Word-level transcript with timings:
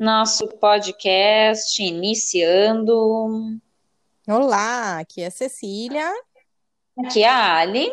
nosso 0.00 0.48
podcast 0.48 1.82
iniciando. 1.82 3.60
Olá, 4.26 4.98
aqui 5.00 5.20
é 5.20 5.28
Cecília. 5.28 6.10
Aqui 6.98 7.22
é 7.22 7.28
a 7.28 7.58
Ali. 7.58 7.86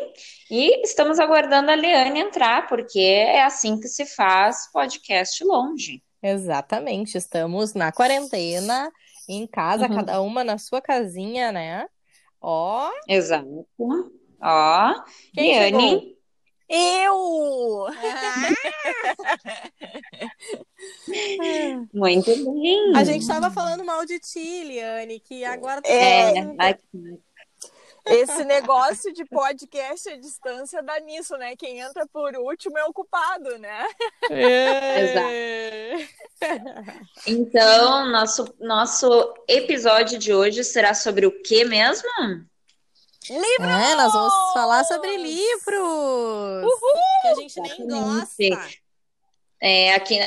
E 0.50 0.80
estamos 0.82 1.20
aguardando 1.20 1.70
a 1.70 1.74
Leane 1.74 2.20
entrar, 2.20 2.66
porque 2.66 2.98
é 2.98 3.44
assim 3.44 3.78
que 3.78 3.88
se 3.88 4.06
faz 4.06 4.72
podcast 4.72 5.44
longe. 5.44 6.02
Exatamente, 6.22 7.18
estamos 7.18 7.74
na 7.74 7.92
quarentena, 7.92 8.90
em 9.28 9.46
casa, 9.46 9.86
uhum. 9.86 9.96
cada 9.96 10.22
uma 10.22 10.42
na 10.42 10.56
sua 10.56 10.80
casinha, 10.80 11.52
né? 11.52 11.86
Ó. 12.40 12.90
Exato. 13.06 13.66
Ó. 14.40 14.94
Quem 15.34 15.52
Liane. 15.52 15.90
Chegou? 15.90 16.17
Eu! 16.68 17.86
Muito 21.94 22.30
bem. 22.52 22.92
A 22.94 23.02
gente 23.04 23.22
estava 23.22 23.50
falando 23.50 23.82
mal 23.84 24.04
de 24.04 24.20
ti, 24.20 24.64
Liane, 24.64 25.18
que 25.20 25.42
agora 25.44 25.80
tá 25.80 25.88
é, 25.88 26.34
esse 28.08 28.44
negócio 28.44 29.12
de 29.12 29.24
podcast 29.26 30.08
à 30.08 30.16
distância 30.16 30.82
dá 30.82 30.98
nisso, 31.00 31.36
né? 31.36 31.54
Quem 31.56 31.80
entra 31.80 32.06
por 32.06 32.34
último 32.36 32.78
é 32.78 32.84
o 32.84 32.92
culpado, 32.92 33.58
né? 33.58 33.86
É. 34.30 35.92
Exato. 35.92 36.08
Então, 37.26 38.10
nosso, 38.10 38.54
nosso 38.60 39.34
episódio 39.46 40.18
de 40.18 40.32
hoje 40.32 40.64
será 40.64 40.94
sobre 40.94 41.26
o 41.26 41.42
que 41.42 41.64
mesmo? 41.64 42.08
Livros! 43.28 43.68
É, 43.68 43.94
nós 43.94 44.12
vamos 44.12 44.34
falar 44.52 44.84
sobre 44.84 45.16
livros! 45.16 46.64
Uhul! 46.64 47.22
Que 47.22 47.28
a 47.28 47.34
gente 47.34 47.60
nem 47.60 47.88
gosta. 47.88 48.70
É, 49.60 49.94
aqui 49.94 50.18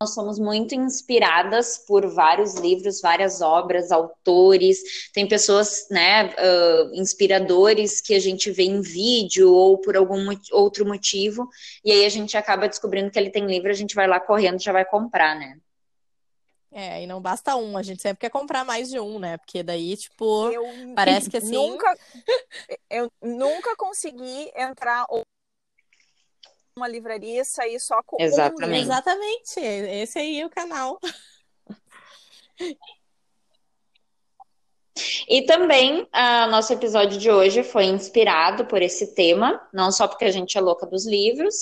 nós 0.00 0.12
somos 0.12 0.38
muito 0.38 0.74
inspiradas 0.74 1.78
por 1.78 2.06
vários 2.06 2.54
livros, 2.54 3.00
várias 3.00 3.40
obras, 3.40 3.90
autores. 3.90 5.10
Tem 5.12 5.26
pessoas, 5.26 5.86
né, 5.90 6.26
uh, 6.26 6.94
inspiradores 6.94 8.00
que 8.00 8.14
a 8.14 8.20
gente 8.20 8.50
vê 8.50 8.64
em 8.64 8.82
vídeo 8.82 9.50
ou 9.52 9.78
por 9.78 9.96
algum 9.96 10.28
outro 10.52 10.84
motivo. 10.84 11.48
E 11.82 11.90
aí 11.90 12.04
a 12.04 12.08
gente 12.10 12.36
acaba 12.36 12.68
descobrindo 12.68 13.10
que 13.10 13.18
ele 13.18 13.30
tem 13.30 13.46
livro, 13.46 13.70
a 13.70 13.74
gente 13.74 13.94
vai 13.94 14.06
lá 14.06 14.20
correndo, 14.20 14.60
já 14.60 14.72
vai 14.72 14.84
comprar, 14.84 15.34
né? 15.38 15.56
É, 16.76 17.04
e 17.04 17.06
não 17.06 17.20
basta 17.20 17.54
um, 17.54 17.78
a 17.78 17.82
gente 17.84 18.02
sempre 18.02 18.18
quer 18.18 18.30
comprar 18.30 18.64
mais 18.64 18.90
de 18.90 18.98
um, 18.98 19.20
né? 19.20 19.36
Porque 19.36 19.62
daí, 19.62 19.96
tipo, 19.96 20.50
eu, 20.50 20.64
parece 20.96 21.30
que 21.30 21.36
assim. 21.36 21.52
Nunca, 21.52 21.96
eu 22.90 23.08
nunca 23.22 23.76
consegui 23.76 24.50
entrar 24.56 25.06
uma 26.76 26.88
livraria 26.88 27.42
e 27.42 27.44
sair 27.44 27.78
só 27.78 28.02
com 28.02 28.20
Exatamente. 28.20 28.72
um 28.72 28.82
Exatamente. 28.82 29.60
Esse 29.60 30.18
aí 30.18 30.40
é 30.40 30.46
o 30.46 30.50
canal. 30.50 30.98
E 35.28 35.42
também, 35.42 36.02
uh, 36.02 36.50
nosso 36.50 36.72
episódio 36.72 37.18
de 37.18 37.30
hoje 37.30 37.62
foi 37.62 37.84
inspirado 37.84 38.66
por 38.66 38.82
esse 38.82 39.14
tema, 39.14 39.60
não 39.72 39.92
só 39.92 40.08
porque 40.08 40.24
a 40.24 40.30
gente 40.30 40.58
é 40.58 40.60
louca 40.60 40.86
dos 40.86 41.06
livros, 41.06 41.54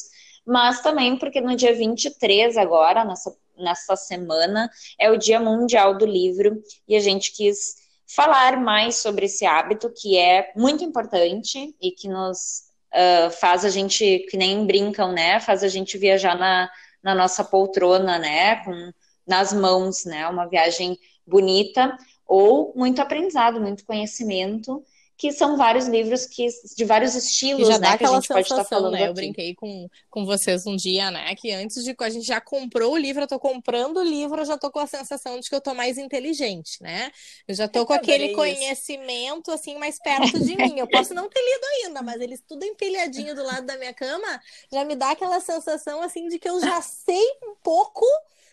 mas 0.47 0.81
também 0.83 1.19
porque 1.19 1.41
no 1.41 1.55
dia 1.55 1.75
23 1.75 2.57
agora, 2.57 3.05
nessa 3.05 3.35
nessa 3.63 3.97
semana 3.97 4.71
é 4.99 5.11
o 5.11 5.17
Dia 5.17 5.41
Mundial 5.41 5.97
do 5.97 6.05
Livro 6.05 6.63
e 6.87 6.97
a 6.97 7.01
gente 7.01 7.33
quis 7.33 7.77
falar 8.15 8.61
mais 8.61 8.97
sobre 8.97 9.27
esse 9.27 9.47
hábito 9.47 9.91
que 9.91 10.19
é 10.19 10.53
muito 10.55 10.85
importante 10.85 11.75
e 11.81 11.93
que 11.93 12.09
nos 12.09 12.65
uh, 12.93 13.31
faz 13.31 13.65
a 13.65 13.71
gente, 13.71 14.27
que 14.31 14.37
nem 14.37 14.67
brincam, 14.67 15.13
né? 15.13 15.41
Faz 15.41 15.63
a 15.63 15.69
gente 15.69 15.97
viajar 15.97 16.39
na, 16.39 16.71
na 17.03 17.15
nossa 17.15 17.43
poltrona, 17.43 18.19
né? 18.19 18.57
Com, 18.65 18.93
nas 19.27 19.53
mãos, 19.53 20.05
né? 20.05 20.29
Uma 20.29 20.47
viagem 20.47 20.99
bonita 21.27 21.97
ou 22.27 22.73
muito 22.77 23.01
aprendizado, 23.01 23.61
muito 23.61 23.85
conhecimento 23.85 24.85
que 25.23 25.31
são 25.31 25.57
vários 25.57 25.87
livros 25.87 26.27
que 26.27 26.49
de 26.77 26.85
vários 26.85 27.15
estilos, 27.15 27.69
já 27.69 27.79
né, 27.79 27.91
dá 27.91 27.97
que 27.97 28.05
a 28.05 28.09
gente 28.09 28.27
sensação, 28.27 28.35
pode 28.35 28.49
estar 28.49 28.65
falando 28.65 28.93
né? 28.95 29.07
Eu 29.07 29.15
brinquei 29.15 29.55
com, 29.55 29.89
com 30.11 30.27
vocês 30.27 30.67
um 30.67 30.75
dia, 30.75 31.13
né, 31.13 31.33
que 31.37 31.53
antes 31.53 31.85
de 31.85 31.95
a 31.97 32.11
gente 32.11 32.27
já 32.27 32.41
comprou 32.41 32.95
o 32.95 32.97
livro, 32.97 33.23
eu 33.23 33.29
tô 33.29 33.39
comprando 33.39 33.99
o 33.99 34.03
livro, 34.03 34.41
eu 34.41 34.45
já 34.45 34.59
tô 34.59 34.69
com 34.69 34.81
a 34.81 34.87
sensação 34.89 35.39
de 35.39 35.49
que 35.49 35.55
eu 35.55 35.61
tô 35.61 35.75
mais 35.75 35.97
inteligente, 35.97 36.83
né? 36.83 37.13
Eu 37.47 37.55
já 37.55 37.69
tô 37.69 37.79
eu 37.79 37.87
com 37.87 37.93
aquele 37.93 38.35
conhecimento 38.35 39.53
assim 39.53 39.79
mais 39.79 39.97
perto 40.03 40.43
de 40.43 40.57
mim. 40.57 40.81
Eu 40.81 40.89
posso 40.89 41.15
não 41.15 41.29
ter 41.29 41.41
lido 41.41 41.65
ainda, 41.77 42.03
mas 42.03 42.21
eles 42.21 42.43
tudo 42.45 42.65
empilhadinho 42.65 43.37
do 43.37 43.45
lado 43.45 43.65
da 43.65 43.79
minha 43.79 43.95
cama, 43.95 44.41
já 44.73 44.85
me 44.85 44.97
dá 44.97 45.13
aquela 45.13 45.39
sensação 45.39 46.03
assim 46.03 46.27
de 46.27 46.37
que 46.37 46.49
eu 46.49 46.61
já 46.61 46.83
sei 46.83 47.25
um 47.45 47.55
pouco 47.63 48.05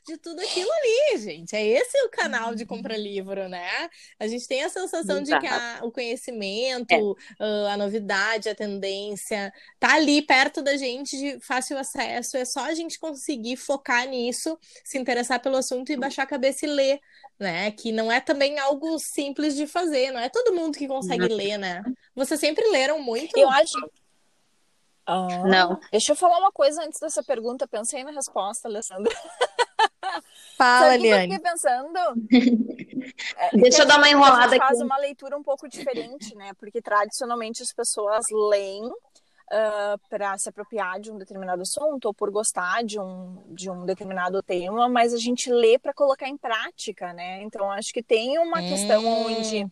de 0.06 0.18
tudo 0.18 0.40
aquilo 0.42 0.70
ali, 0.72 1.18
gente. 1.20 1.56
É 1.56 1.66
esse 1.66 1.98
o 2.04 2.10
canal 2.10 2.56
de 2.56 2.66
compra 2.66 2.98
livro, 2.98 3.48
né? 3.48 3.90
A 4.20 4.28
gente 4.28 4.48
tem 4.48 4.64
a 4.64 4.70
sensação 4.70 5.22
de 5.22 5.38
que 5.40 5.48
a, 5.48 5.80
o 5.84 5.92
conhecimento, 5.92 6.92
é. 6.92 7.44
uh, 7.44 7.68
a 7.70 7.78
novidade, 7.78 8.50
a 8.50 8.56
tendência 8.56 9.54
tá 9.80 9.96
ali 9.96 10.22
perto 10.22 10.62
da 10.62 10.76
gente 10.78 11.18
de 11.18 11.40
fácil 11.40 11.78
acesso. 11.78 12.38
É 12.38 12.46
só 12.46 12.62
a 12.62 12.74
gente 12.74 13.00
conseguir 13.00 13.56
focar 13.58 14.08
nisso, 14.08 14.58
se 14.84 14.98
interessar 14.98 15.40
pelo 15.40 15.58
assunto 15.58 15.92
e 15.92 15.98
baixar 15.98 16.24
a 16.24 16.28
cabeça 16.28 16.66
e 16.66 16.70
ler, 16.70 17.00
né? 17.40 17.72
Que 17.72 17.92
não 17.92 18.12
é 18.12 18.20
também 18.20 18.60
algo 18.60 18.98
simples 19.00 19.56
de 19.56 19.68
fazer, 19.68 20.12
não 20.12 20.20
é 20.20 20.30
todo 20.30 20.56
mundo 20.56 20.78
que 20.78 20.88
consegue 20.88 21.26
uhum. 21.26 21.36
ler, 21.36 21.58
né? 21.58 21.84
Vocês 22.16 22.40
sempre 22.40 22.68
leram 22.70 23.02
muito? 23.02 23.38
Eu 23.38 23.50
acho. 23.50 23.78
Ah, 25.06 25.44
não. 25.48 25.80
Deixa 25.92 26.12
eu 26.12 26.16
falar 26.16 26.38
uma 26.38 26.52
coisa 26.52 26.84
antes 26.84 27.00
dessa 27.00 27.24
pergunta. 27.24 27.68
Pensei 27.68 28.04
na 28.04 28.12
resposta, 28.12 28.68
Alessandra. 28.68 29.12
Fala, 30.60 30.92
Sabe 30.92 31.04
Liane. 31.04 31.36
Eu 31.36 31.42
pensando. 31.42 32.00
É, 33.38 33.58
Deixa 33.58 33.84
eu 33.84 33.88
dar 33.88 33.98
uma 33.98 34.10
enrolada 34.10 34.46
aqui. 34.46 34.48
A 34.48 34.52
gente 34.52 34.60
faz 34.60 34.82
uma 34.82 34.98
leitura 34.98 35.38
um 35.38 35.44
pouco 35.44 35.68
diferente, 35.68 36.36
né? 36.36 36.52
Porque 36.58 36.82
tradicionalmente 36.82 37.64
as 37.64 37.74
pessoas 37.74 38.26
leem 38.50 38.84
uh, 39.50 39.98
para 40.10 40.38
se 40.38 40.50
apropriar 40.50 41.00
de 41.00 41.12
um 41.12 41.18
determinado 41.18 41.62
assunto 41.62 42.06
ou 42.06 42.14
por 42.14 42.30
gostar 42.32 42.84
de 42.84 43.00
um, 43.00 43.44
de 43.48 43.70
um 43.70 43.86
determinado 43.86 44.42
tema, 44.44 44.88
mas 44.88 45.14
a 45.14 45.18
gente 45.18 45.52
lê 45.52 45.80
para 45.80 45.94
colocar 45.94 46.28
em 46.28 46.38
prática, 46.38 47.14
né? 47.14 47.42
Então 47.44 47.70
acho 47.72 47.92
que 47.92 48.04
tem 48.04 48.38
uma 48.38 48.60
hum. 48.60 48.70
questão 48.70 49.06
onde 49.06 49.66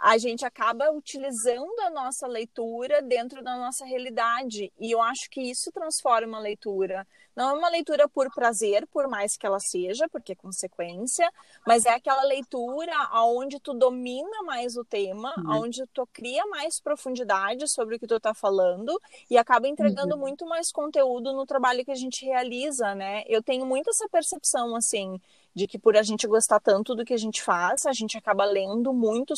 a 0.00 0.18
gente 0.18 0.44
acaba 0.44 0.90
utilizando 0.92 1.80
a 1.86 1.90
nossa 1.90 2.26
leitura 2.26 3.00
dentro 3.02 3.42
da 3.42 3.56
nossa 3.56 3.84
realidade 3.84 4.72
e 4.78 4.90
eu 4.90 5.00
acho 5.00 5.30
que 5.30 5.40
isso 5.40 5.72
transforma 5.72 6.38
a 6.38 6.40
leitura. 6.40 7.06
Não 7.36 7.50
é 7.50 7.52
uma 7.52 7.68
leitura 7.68 8.08
por 8.08 8.32
prazer, 8.32 8.86
por 8.86 9.08
mais 9.08 9.36
que 9.36 9.44
ela 9.46 9.58
seja, 9.58 10.08
porque 10.08 10.32
é 10.32 10.36
consequência, 10.36 11.28
mas 11.66 11.84
é 11.84 11.90
aquela 11.90 12.22
leitura 12.22 12.92
aonde 13.10 13.58
tu 13.58 13.74
domina 13.74 14.42
mais 14.44 14.76
o 14.76 14.84
tema, 14.84 15.34
uhum. 15.38 15.62
onde 15.62 15.84
tu 15.88 16.06
cria 16.12 16.46
mais 16.46 16.80
profundidade 16.80 17.68
sobre 17.68 17.96
o 17.96 17.98
que 17.98 18.06
tu 18.06 18.16
está 18.16 18.32
falando 18.32 19.00
e 19.28 19.36
acaba 19.36 19.66
entregando 19.66 20.14
uhum. 20.14 20.20
muito 20.20 20.46
mais 20.46 20.70
conteúdo 20.70 21.32
no 21.32 21.44
trabalho 21.44 21.84
que 21.84 21.90
a 21.90 21.96
gente 21.96 22.24
realiza, 22.24 22.94
né? 22.94 23.24
Eu 23.26 23.42
tenho 23.42 23.66
muito 23.66 23.90
essa 23.90 24.08
percepção, 24.08 24.76
assim, 24.76 25.20
de 25.54 25.66
que 25.66 25.78
por 25.78 25.96
a 25.96 26.02
gente 26.02 26.26
gostar 26.26 26.60
tanto 26.60 26.94
do 26.94 27.04
que 27.04 27.14
a 27.14 27.18
gente 27.18 27.42
faz, 27.42 27.84
a 27.86 27.92
gente 27.92 28.16
acaba 28.16 28.44
lendo 28.44 28.92
muito 28.92 29.34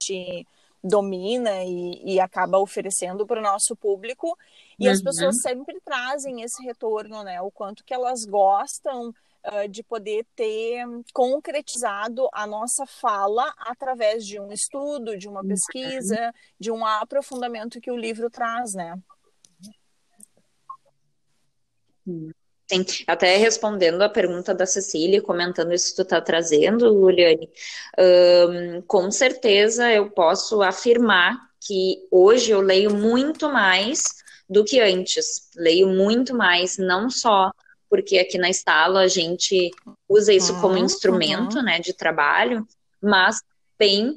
de 0.00 0.46
domina 0.82 1.62
e, 1.62 2.14
e 2.14 2.20
acaba 2.20 2.58
oferecendo 2.58 3.26
para 3.26 3.40
o 3.40 3.42
nosso 3.42 3.76
público 3.76 4.36
e 4.78 4.86
uhum. 4.86 4.92
as 4.92 5.02
pessoas 5.02 5.40
sempre 5.42 5.78
trazem 5.84 6.42
esse 6.42 6.62
retorno, 6.64 7.22
né? 7.22 7.40
O 7.40 7.50
quanto 7.50 7.84
que 7.84 7.92
elas 7.92 8.24
gostam 8.24 9.10
uh, 9.10 9.68
de 9.68 9.82
poder 9.82 10.26
ter 10.34 10.84
concretizado 11.12 12.28
a 12.32 12.46
nossa 12.46 12.86
fala 12.86 13.52
através 13.58 14.26
de 14.26 14.40
um 14.40 14.50
estudo, 14.50 15.18
de 15.18 15.28
uma 15.28 15.44
pesquisa, 15.44 16.32
de 16.58 16.70
um 16.70 16.84
aprofundamento 16.84 17.80
que 17.80 17.90
o 17.90 17.96
livro 17.96 18.30
traz, 18.30 18.74
né? 18.74 18.98
Sim, 22.04 22.32
até 23.06 23.36
respondendo 23.36 24.02
a 24.02 24.08
pergunta 24.08 24.54
da 24.54 24.66
Cecília, 24.66 25.22
comentando 25.22 25.72
isso 25.72 25.90
que 25.90 25.96
tu 25.96 26.02
está 26.02 26.20
trazendo, 26.20 26.92
Juliane, 26.92 27.48
com 28.86 29.10
certeza 29.10 29.90
eu 29.90 30.10
posso 30.10 30.62
afirmar 30.62 31.38
que 31.60 32.06
hoje 32.10 32.50
eu 32.50 32.60
leio 32.60 32.94
muito 32.94 33.50
mais 33.50 34.02
do 34.48 34.64
que 34.64 34.80
antes. 34.80 35.48
Leio 35.54 35.88
muito 35.88 36.34
mais, 36.34 36.76
não 36.78 37.08
só 37.08 37.52
porque 37.88 38.18
aqui 38.18 38.38
na 38.38 38.48
Estalo 38.48 38.96
a 38.98 39.08
gente 39.08 39.70
usa 40.08 40.32
isso 40.32 40.58
como 40.60 40.78
instrumento 40.78 41.58
uhum. 41.58 41.64
né, 41.64 41.80
de 41.80 41.92
trabalho, 41.92 42.66
mas 43.02 43.42
bem 43.76 44.16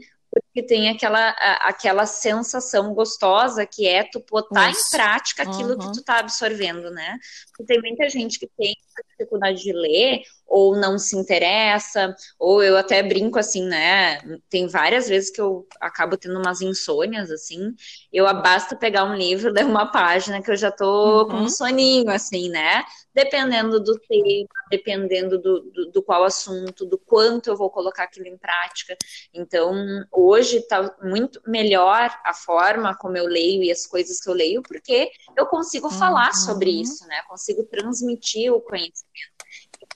porque 0.54 0.62
tem 0.62 0.88
aquela, 0.88 1.30
aquela 1.62 2.06
sensação 2.06 2.94
gostosa 2.94 3.66
que 3.66 3.88
é 3.88 4.04
tu 4.04 4.24
botar 4.30 4.70
em 4.70 4.76
prática 4.92 5.42
aquilo 5.42 5.72
uhum. 5.72 5.80
que 5.80 5.94
tu 5.94 6.04
tá 6.04 6.20
absorvendo, 6.20 6.92
né? 6.92 7.18
Porque 7.48 7.74
tem 7.74 7.82
muita 7.82 8.08
gente 8.08 8.38
que 8.38 8.48
tem 8.56 8.76
dificuldade 9.18 9.64
de 9.64 9.74
ler 9.74 10.22
ou 10.46 10.76
não 10.76 11.00
se 11.00 11.18
interessa, 11.18 12.16
ou 12.38 12.62
eu 12.62 12.78
até 12.78 13.02
brinco 13.02 13.40
assim, 13.40 13.66
né? 13.66 14.22
Tem 14.48 14.68
várias 14.68 15.10
vezes 15.10 15.32
que 15.32 15.42
eu 15.42 15.68
acabo 15.82 16.16
tendo 16.18 16.40
umas 16.40 16.62
insônias, 16.62 17.32
assim, 17.32 17.74
eu 18.12 18.26
basta 18.40 18.76
pegar 18.76 19.06
um 19.06 19.16
livro, 19.16 19.50
ler 19.52 19.66
uma 19.66 19.92
página 19.92 20.40
que 20.40 20.52
eu 20.52 20.56
já 20.56 20.72
tô 20.72 21.24
uhum. 21.24 21.30
com 21.30 21.38
um 21.38 21.50
soninho, 21.50 22.12
assim, 22.12 22.50
né? 22.50 22.84
Dependendo 23.14 23.80
do 23.80 24.00
tema, 24.00 24.48
dependendo 24.70 25.40
do, 25.40 25.62
do, 25.62 25.92
do, 25.92 26.04
qual 26.04 26.24
assunto, 26.24 26.86
do 26.86 26.98
quanto 26.98 27.50
eu 27.50 27.56
vou 27.56 27.70
colocar 27.70 28.04
aquilo 28.04 28.28
em 28.28 28.38
prática. 28.38 28.98
Então, 29.34 29.74
hoje 30.12 30.62
tá 30.68 30.96
muito 31.02 31.42
melhor 31.46 32.10
a 32.24 32.34
forma 32.34 32.96
como 32.98 33.18
eu 33.18 33.26
leio 33.26 33.64
e 33.64 33.72
as 33.72 33.86
coisas 33.86 34.20
que 34.20 34.30
eu 34.30 34.34
leio, 34.34 34.62
porque 34.64 35.12
eu 35.38 35.46
consigo 35.46 35.88
uhum. 35.88 35.94
falar 35.94 36.34
sobre 36.34 36.70
isso, 36.70 37.06
né? 37.08 37.22
Consigo 37.28 37.64
transmitir 37.64 38.52
o 38.52 38.62
conhecimento 38.62 39.33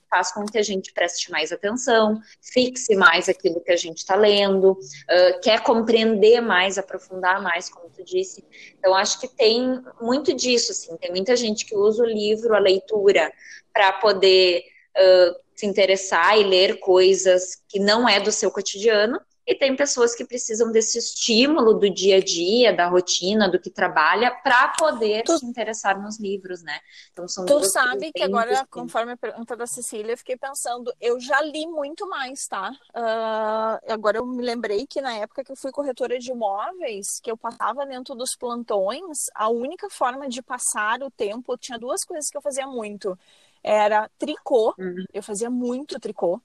faz 0.09 0.31
com 0.31 0.45
que 0.45 0.57
a 0.57 0.63
gente 0.63 0.93
preste 0.93 1.31
mais 1.31 1.51
atenção, 1.51 2.19
fixe 2.41 2.95
mais 2.95 3.27
aquilo 3.29 3.61
que 3.61 3.71
a 3.71 3.77
gente 3.77 3.97
está 3.97 4.15
lendo, 4.15 4.71
uh, 4.71 5.39
quer 5.41 5.61
compreender 5.61 6.41
mais, 6.41 6.77
aprofundar 6.77 7.41
mais, 7.41 7.69
como 7.69 7.89
tu 7.89 8.03
disse. 8.03 8.43
Então, 8.77 8.93
acho 8.93 9.19
que 9.19 9.27
tem 9.27 9.81
muito 10.01 10.33
disso, 10.33 10.71
assim, 10.71 10.95
tem 10.97 11.11
muita 11.11 11.35
gente 11.35 11.65
que 11.65 11.75
usa 11.75 12.03
o 12.03 12.07
livro, 12.07 12.55
a 12.55 12.59
leitura, 12.59 13.31
para 13.73 13.93
poder 13.93 14.63
uh, 14.97 15.35
se 15.55 15.65
interessar 15.65 16.37
e 16.39 16.43
ler 16.43 16.79
coisas 16.79 17.61
que 17.67 17.79
não 17.79 18.07
é 18.07 18.19
do 18.19 18.31
seu 18.31 18.51
cotidiano, 18.51 19.19
e 19.47 19.55
tem 19.55 19.77
pessoas 19.77 20.13
que 20.13 20.25
precisam 20.25 20.69
desse 20.73 20.97
estímulo 20.97 21.73
do 21.73 21.89
dia 21.89 22.17
a 22.17 22.19
dia, 22.19 22.75
da 22.75 22.87
rotina, 22.87 23.49
do 23.49 23.57
que 23.57 23.69
trabalha, 23.69 24.29
para 24.29 24.73
poder 24.77 25.23
tu, 25.23 25.39
se 25.39 25.45
interessar 25.45 26.01
nos 26.01 26.19
livros, 26.19 26.61
né? 26.61 26.77
Então 27.13 27.29
são 27.29 27.45
Tu 27.45 27.63
sabe 27.63 28.11
que 28.11 28.21
agora, 28.21 28.67
conforme 28.69 29.13
a 29.13 29.17
pergunta 29.17 29.55
da 29.55 29.65
Cecília, 29.65 30.11
eu 30.11 30.17
fiquei 30.17 30.35
pensando, 30.35 30.93
eu 30.99 31.17
já 31.17 31.41
li 31.41 31.65
muito 31.65 32.05
mais, 32.09 32.45
tá? 32.45 32.71
Uh, 32.93 33.93
agora 33.93 34.17
eu 34.17 34.25
me 34.25 34.43
lembrei 34.43 34.85
que 34.85 34.99
na 34.99 35.13
época 35.13 35.45
que 35.45 35.51
eu 35.53 35.55
fui 35.55 35.71
corretora 35.71 36.19
de 36.19 36.29
imóveis, 36.29 37.21
que 37.23 37.31
eu 37.31 37.37
passava 37.37 37.85
dentro 37.85 38.15
dos 38.15 38.35
plantões, 38.35 39.27
a 39.33 39.47
única 39.47 39.89
forma 39.89 40.27
de 40.27 40.41
passar 40.41 41.01
o 41.01 41.09
tempo, 41.09 41.57
tinha 41.57 41.79
duas 41.79 42.03
coisas 42.03 42.29
que 42.29 42.37
eu 42.37 42.41
fazia 42.41 42.67
muito. 42.67 43.17
Era 43.63 44.09
tricô, 44.17 44.75
uhum. 44.77 45.05
eu 45.13 45.23
fazia 45.23 45.49
muito 45.49 45.97
tricô. 46.01 46.41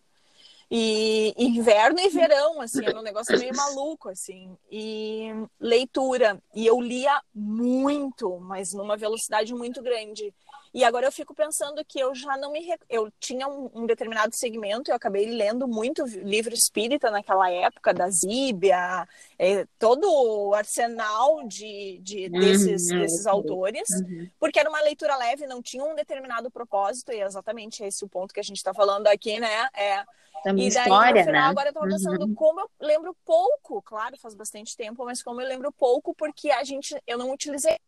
E 0.74 1.34
inverno 1.36 2.00
e 2.00 2.08
verão, 2.08 2.58
assim, 2.62 2.82
era 2.82 2.98
um 2.98 3.02
negócio 3.02 3.38
meio 3.38 3.54
maluco, 3.54 4.08
assim. 4.08 4.56
E 4.70 5.28
leitura. 5.60 6.42
E 6.54 6.66
eu 6.66 6.80
lia 6.80 7.20
muito, 7.34 8.40
mas 8.40 8.72
numa 8.72 8.96
velocidade 8.96 9.52
muito 9.52 9.82
grande. 9.82 10.34
E 10.74 10.84
agora 10.84 11.06
eu 11.06 11.12
fico 11.12 11.34
pensando 11.34 11.84
que 11.84 11.98
eu 11.98 12.14
já 12.14 12.36
não 12.36 12.50
me. 12.50 12.66
Eu 12.88 13.12
tinha 13.20 13.46
um, 13.46 13.70
um 13.74 13.86
determinado 13.86 14.34
segmento, 14.34 14.90
eu 14.90 14.94
acabei 14.94 15.26
lendo 15.26 15.68
muito 15.68 16.04
livro 16.06 16.54
espírita 16.54 17.10
naquela 17.10 17.50
época, 17.50 17.92
da 17.92 18.08
Zíbia, 18.08 19.06
é, 19.38 19.66
todo 19.78 20.04
o 20.10 20.54
arsenal 20.54 21.46
de, 21.46 21.98
de 22.02 22.28
desses, 22.30 22.90
uhum. 22.90 23.00
desses 23.00 23.26
autores, 23.26 23.88
uhum. 23.90 24.30
porque 24.40 24.58
era 24.58 24.68
uma 24.70 24.80
leitura 24.80 25.16
leve, 25.16 25.46
não 25.46 25.60
tinha 25.60 25.84
um 25.84 25.94
determinado 25.94 26.50
propósito, 26.50 27.12
e 27.12 27.20
é 27.20 27.24
exatamente 27.24 27.84
esse 27.84 28.04
o 28.04 28.08
ponto 28.08 28.32
que 28.32 28.40
a 28.40 28.44
gente 28.44 28.56
está 28.56 28.72
falando 28.72 29.06
aqui, 29.08 29.38
né? 29.38 29.68
É 29.74 30.02
também 30.42 30.68
e 30.68 30.70
daí, 30.72 30.82
história, 30.82 31.20
no 31.20 31.26
final, 31.26 31.42
né? 31.42 31.50
agora 31.50 31.68
eu 31.68 31.72
tô 31.72 31.80
pensando 31.82 32.26
uhum. 32.26 32.34
como 32.34 32.60
eu 32.60 32.70
lembro 32.80 33.16
pouco, 33.24 33.80
claro, 33.82 34.18
faz 34.18 34.34
bastante 34.34 34.76
tempo, 34.76 35.04
mas 35.04 35.22
como 35.22 35.40
eu 35.40 35.46
lembro 35.46 35.70
pouco, 35.70 36.14
porque 36.14 36.50
a 36.50 36.64
gente, 36.64 37.00
eu 37.06 37.16
não 37.16 37.30
utilizei. 37.30 37.78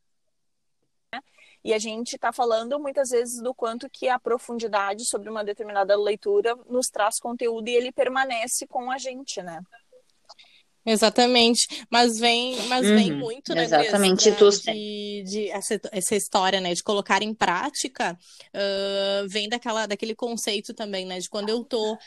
Né? 1.13 1.21
E 1.64 1.72
a 1.72 1.78
gente 1.78 2.16
está 2.16 2.31
falando 2.31 2.78
muitas 2.78 3.08
vezes 3.08 3.40
do 3.40 3.55
quanto 3.55 3.88
que 3.88 4.06
a 4.06 4.19
profundidade 4.19 5.06
sobre 5.06 5.31
uma 5.31 5.43
determinada 5.43 5.96
leitura 5.96 6.55
nos 6.69 6.90
traz 6.90 7.19
conteúdo 7.19 7.66
e 7.69 7.75
ele 7.75 7.90
permanece 7.90 8.66
com 8.66 8.90
a 8.90 8.99
gente, 8.99 9.43
né? 9.43 9.62
Exatamente, 10.87 11.87
mas 11.91 12.19
vem, 12.19 12.57
mas 12.69 12.87
uhum, 12.87 12.97
vem 12.97 13.13
muito, 13.13 13.55
né, 13.55 13.65
exatamente, 13.65 14.31
tu... 14.33 14.51
de, 14.51 15.25
de 15.27 15.51
essa, 15.51 15.81
essa, 15.91 16.15
história, 16.15 16.61
né, 16.61 16.75
de 16.75 16.83
colocar 16.83 17.23
em 17.23 17.33
prática, 17.33 18.19
uh, 18.55 19.29
vem 19.29 19.49
daquela, 19.49 19.87
daquele 19.87 20.15
conceito 20.15 20.75
também, 20.75 21.07
né, 21.07 21.19
de 21.19 21.31
quando 21.31 21.49
eu 21.49 21.65
tô 21.65 21.95
uh, 21.95 21.99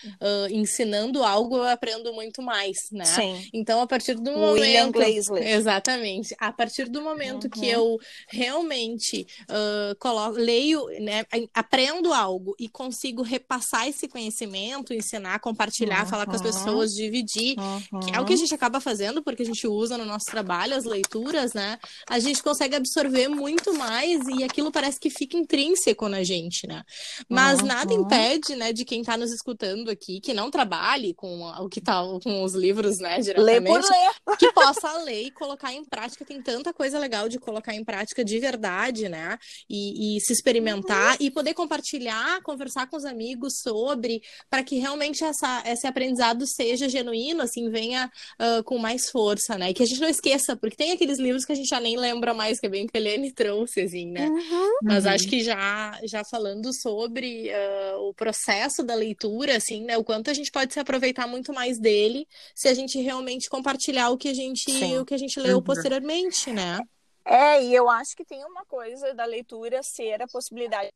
ensinando 0.52 1.24
algo, 1.24 1.58
eu 1.58 1.64
aprendo 1.64 2.14
muito 2.14 2.42
mais, 2.44 2.90
né? 2.92 3.06
Sim. 3.06 3.50
Então, 3.52 3.82
a 3.82 3.88
partir 3.88 4.14
do 4.14 4.30
William 4.30 4.86
momento... 4.86 4.94
Glazer. 4.94 5.48
Exatamente. 5.48 6.36
A 6.40 6.52
partir 6.52 6.88
do 6.88 7.02
momento 7.02 7.46
uhum. 7.46 7.50
que 7.50 7.68
eu 7.68 7.98
realmente 8.30 9.26
uh, 9.44 9.96
coloco, 9.98 10.38
leio, 10.38 10.86
né, 11.02 11.26
aprendo 11.54 12.14
algo 12.14 12.56
e 12.60 12.70
consigo 12.70 13.24
repassar 13.24 13.88
esse 13.88 14.08
conhecimento, 14.08 14.94
ensinar, 14.94 15.40
compartilhar, 15.40 16.04
uhum. 16.04 16.10
falar 16.10 16.26
com 16.28 16.36
as 16.36 16.42
pessoas, 16.42 16.94
dividir, 16.94 17.56
que 18.04 18.16
é 18.16 18.20
o 18.20 18.26
que 18.26 18.34
a 18.34 18.38
gente 18.38 18.54
acaba 18.54 18.67
acaba 18.68 18.82
fazendo, 18.82 19.24
porque 19.24 19.44
a 19.44 19.46
gente 19.46 19.66
usa 19.66 19.98
no 19.98 20.06
nosso 20.06 20.26
trabalho 20.26 20.76
as 20.76 20.84
leituras, 20.84 21.54
né? 21.54 21.80
A 22.10 22.20
gente 22.20 22.44
consegue 22.44 22.76
absorver 22.76 23.28
muito 23.30 23.74
mais 23.74 24.20
e 24.28 24.44
aquilo 24.44 24.72
parece 24.72 25.00
que 25.00 25.10
fica 25.10 25.38
intrínseco 25.38 26.08
na 26.10 26.24
gente, 26.24 26.68
né? 26.68 26.84
Mas 27.30 27.60
uhum. 27.60 27.68
nada 27.68 27.94
impede, 27.94 28.56
né, 28.56 28.74
de 28.74 28.84
quem 28.84 29.02
está 29.02 29.16
nos 29.18 29.32
escutando 29.32 29.90
aqui, 29.90 30.20
que 30.20 30.34
não 30.34 30.52
trabalhe 30.52 31.14
com 31.14 31.44
o 31.44 31.70
que 31.70 31.80
tá 31.80 32.02
com 32.22 32.44
os 32.44 32.54
livros, 32.54 33.00
né, 33.00 33.20
diretamente, 33.20 33.44
ler 33.44 33.64
por 33.64 33.82
ler. 33.82 34.38
que 34.38 34.52
possa 34.52 34.98
ler 35.04 35.24
e 35.24 35.32
colocar 35.32 35.74
em 35.74 35.86
prática. 35.86 36.26
Tem 36.26 36.42
tanta 36.42 36.74
coisa 36.74 37.00
legal 37.00 37.30
de 37.30 37.40
colocar 37.40 37.74
em 37.74 37.84
prática 37.84 38.24
de 38.24 38.38
verdade, 38.40 39.08
né? 39.08 39.38
E, 39.70 40.18
e 40.18 40.22
se 40.22 40.34
experimentar 40.34 41.12
uhum. 41.12 41.18
e 41.26 41.32
poder 41.32 41.54
compartilhar, 41.54 42.42
conversar 42.44 42.88
com 42.88 42.98
os 42.98 43.06
amigos 43.06 43.60
sobre, 43.62 44.22
para 44.50 44.64
que 44.64 44.78
realmente 44.78 45.24
essa, 45.24 45.64
esse 45.66 45.88
aprendizado 45.88 46.46
seja 46.46 46.90
genuíno, 46.90 47.42
assim, 47.42 47.70
venha 47.70 48.12
uh, 48.40 48.57
com 48.64 48.78
mais 48.78 49.10
força, 49.10 49.58
né? 49.58 49.70
E 49.70 49.74
que 49.74 49.84
a 49.84 49.86
gente 49.86 50.02
não 50.02 50.10
esqueça, 50.10 50.56
porque 50.56 50.76
tem 50.76 50.92
aqueles 50.92 51.20
livros 51.20 51.46
que 51.46 51.52
a 51.52 51.56
gente 51.56 51.68
já 51.68 51.80
nem 51.80 51.98
lembra 51.98 52.34
mais, 52.34 52.60
que 52.60 52.66
é 52.66 52.70
bem 52.70 52.86
o 52.86 52.88
que 52.88 52.98
a 52.98 53.00
Helene 53.00 53.32
trouxe, 53.32 53.82
assim, 53.82 54.06
né? 54.08 54.28
Uhum. 54.28 54.78
Mas 54.84 55.06
acho 55.06 55.26
uhum. 55.26 55.30
que 55.30 55.44
já, 55.44 56.00
já 56.04 56.24
falando 56.24 56.74
sobre 56.74 57.50
uh, 57.50 58.10
o 58.10 58.14
processo 58.14 58.84
da 58.84 58.96
leitura, 58.96 59.58
assim, 59.58 59.84
né? 59.84 59.98
O 59.98 60.04
quanto 60.04 60.30
a 60.30 60.34
gente 60.34 60.52
pode 60.52 60.74
se 60.74 60.80
aproveitar 60.80 61.28
muito 61.28 61.54
mais 61.54 61.80
dele 61.80 62.28
se 62.56 62.68
a 62.68 62.74
gente 62.74 63.00
realmente 63.02 63.50
compartilhar 63.50 64.10
o 64.10 64.18
que 64.18 64.30
a 64.30 64.34
gente, 64.34 64.72
o 65.00 65.06
que 65.06 65.14
a 65.14 65.18
gente 65.18 65.40
leu 65.40 65.58
uhum. 65.58 65.64
posteriormente, 65.64 66.52
né? 66.52 66.80
É, 67.26 67.62
e 67.62 67.76
eu 67.76 67.90
acho 67.90 68.16
que 68.16 68.24
tem 68.24 68.44
uma 68.46 68.64
coisa 68.66 69.14
da 69.14 69.26
leitura 69.26 69.84
ser 69.84 70.22
a 70.22 70.28
possibilidade 70.28 70.90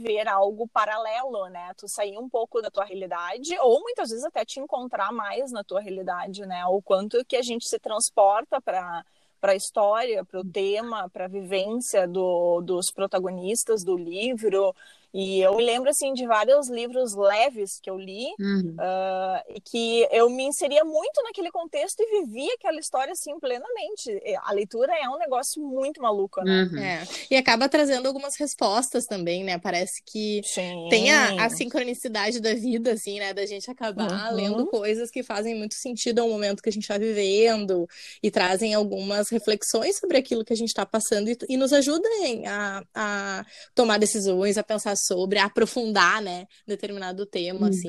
ver 0.00 0.28
algo 0.28 0.68
paralelo, 0.68 1.46
né? 1.48 1.72
Tu 1.76 1.88
sair 1.88 2.18
um 2.18 2.28
pouco 2.28 2.60
da 2.60 2.70
tua 2.70 2.84
realidade, 2.84 3.58
ou 3.60 3.80
muitas 3.80 4.10
vezes 4.10 4.24
até 4.24 4.44
te 4.44 4.60
encontrar 4.60 5.12
mais 5.12 5.50
na 5.50 5.64
tua 5.64 5.80
realidade, 5.80 6.44
né? 6.46 6.64
O 6.66 6.82
quanto 6.82 7.24
que 7.24 7.36
a 7.36 7.42
gente 7.42 7.66
se 7.68 7.78
transporta 7.78 8.60
para 8.60 9.04
para 9.38 9.52
a 9.52 9.56
história, 9.56 10.24
para 10.24 10.40
o 10.40 10.44
tema, 10.44 11.10
para 11.10 11.26
a 11.26 11.28
vivência 11.28 12.08
do, 12.08 12.62
dos 12.62 12.90
protagonistas 12.90 13.84
do 13.84 13.96
livro, 13.96 14.74
e 15.18 15.40
eu 15.40 15.56
me 15.56 15.64
lembro, 15.64 15.88
assim, 15.88 16.12
de 16.12 16.26
vários 16.26 16.68
livros 16.68 17.14
leves 17.14 17.80
que 17.82 17.88
eu 17.88 17.96
li, 17.96 18.26
uhum. 18.38 18.76
uh, 18.78 19.54
e 19.54 19.60
que 19.62 20.06
eu 20.12 20.28
me 20.28 20.42
inseria 20.42 20.84
muito 20.84 21.22
naquele 21.22 21.50
contexto 21.50 22.00
e 22.00 22.20
vivia 22.20 22.52
aquela 22.52 22.78
história, 22.78 23.12
assim, 23.12 23.40
plenamente. 23.40 24.20
A 24.42 24.52
leitura 24.52 24.92
é 24.92 25.08
um 25.08 25.16
negócio 25.16 25.62
muito 25.62 26.02
maluco, 26.02 26.42
né? 26.42 26.68
Uhum. 26.70 26.78
É. 26.78 27.08
E 27.30 27.36
acaba 27.36 27.66
trazendo 27.66 28.06
algumas 28.06 28.36
respostas 28.36 29.06
também, 29.06 29.42
né? 29.42 29.56
Parece 29.56 30.02
que 30.04 30.42
Sim. 30.44 30.86
tem 30.90 31.10
a, 31.10 31.46
a, 31.46 31.48
sincronicidade 31.48 32.38
da 32.38 32.52
vida, 32.52 32.92
assim, 32.92 33.18
né? 33.18 33.32
Da 33.32 33.46
gente 33.46 33.70
acabar 33.70 34.30
uhum. 34.30 34.36
lendo 34.36 34.66
coisas 34.66 35.10
que 35.10 35.22
fazem 35.22 35.54
muito 35.54 35.76
sentido 35.76 36.18
ao 36.18 36.28
momento 36.28 36.62
que 36.62 36.68
a 36.68 36.72
gente 36.72 36.82
está 36.82 36.98
vivendo 36.98 37.88
e 38.22 38.30
trazem 38.30 38.74
algumas 38.74 39.30
reflexões 39.30 39.98
sobre 39.98 40.18
aquilo 40.18 40.44
que 40.44 40.52
a 40.52 40.56
gente 40.56 40.68
está 40.68 40.84
passando 40.84 41.30
e, 41.30 41.38
e, 41.48 41.56
nos 41.56 41.72
ajudam 41.72 42.10
a, 42.46 42.82
a 42.94 43.46
tomar 43.74 43.98
decisões, 43.98 44.58
a 44.58 44.62
pensar 44.62 44.94
sobre, 45.06 45.38
aprofundar, 45.38 46.20
né, 46.20 46.46
determinado 46.66 47.24
tema, 47.26 47.60
uhum. 47.60 47.68
assim. 47.68 47.88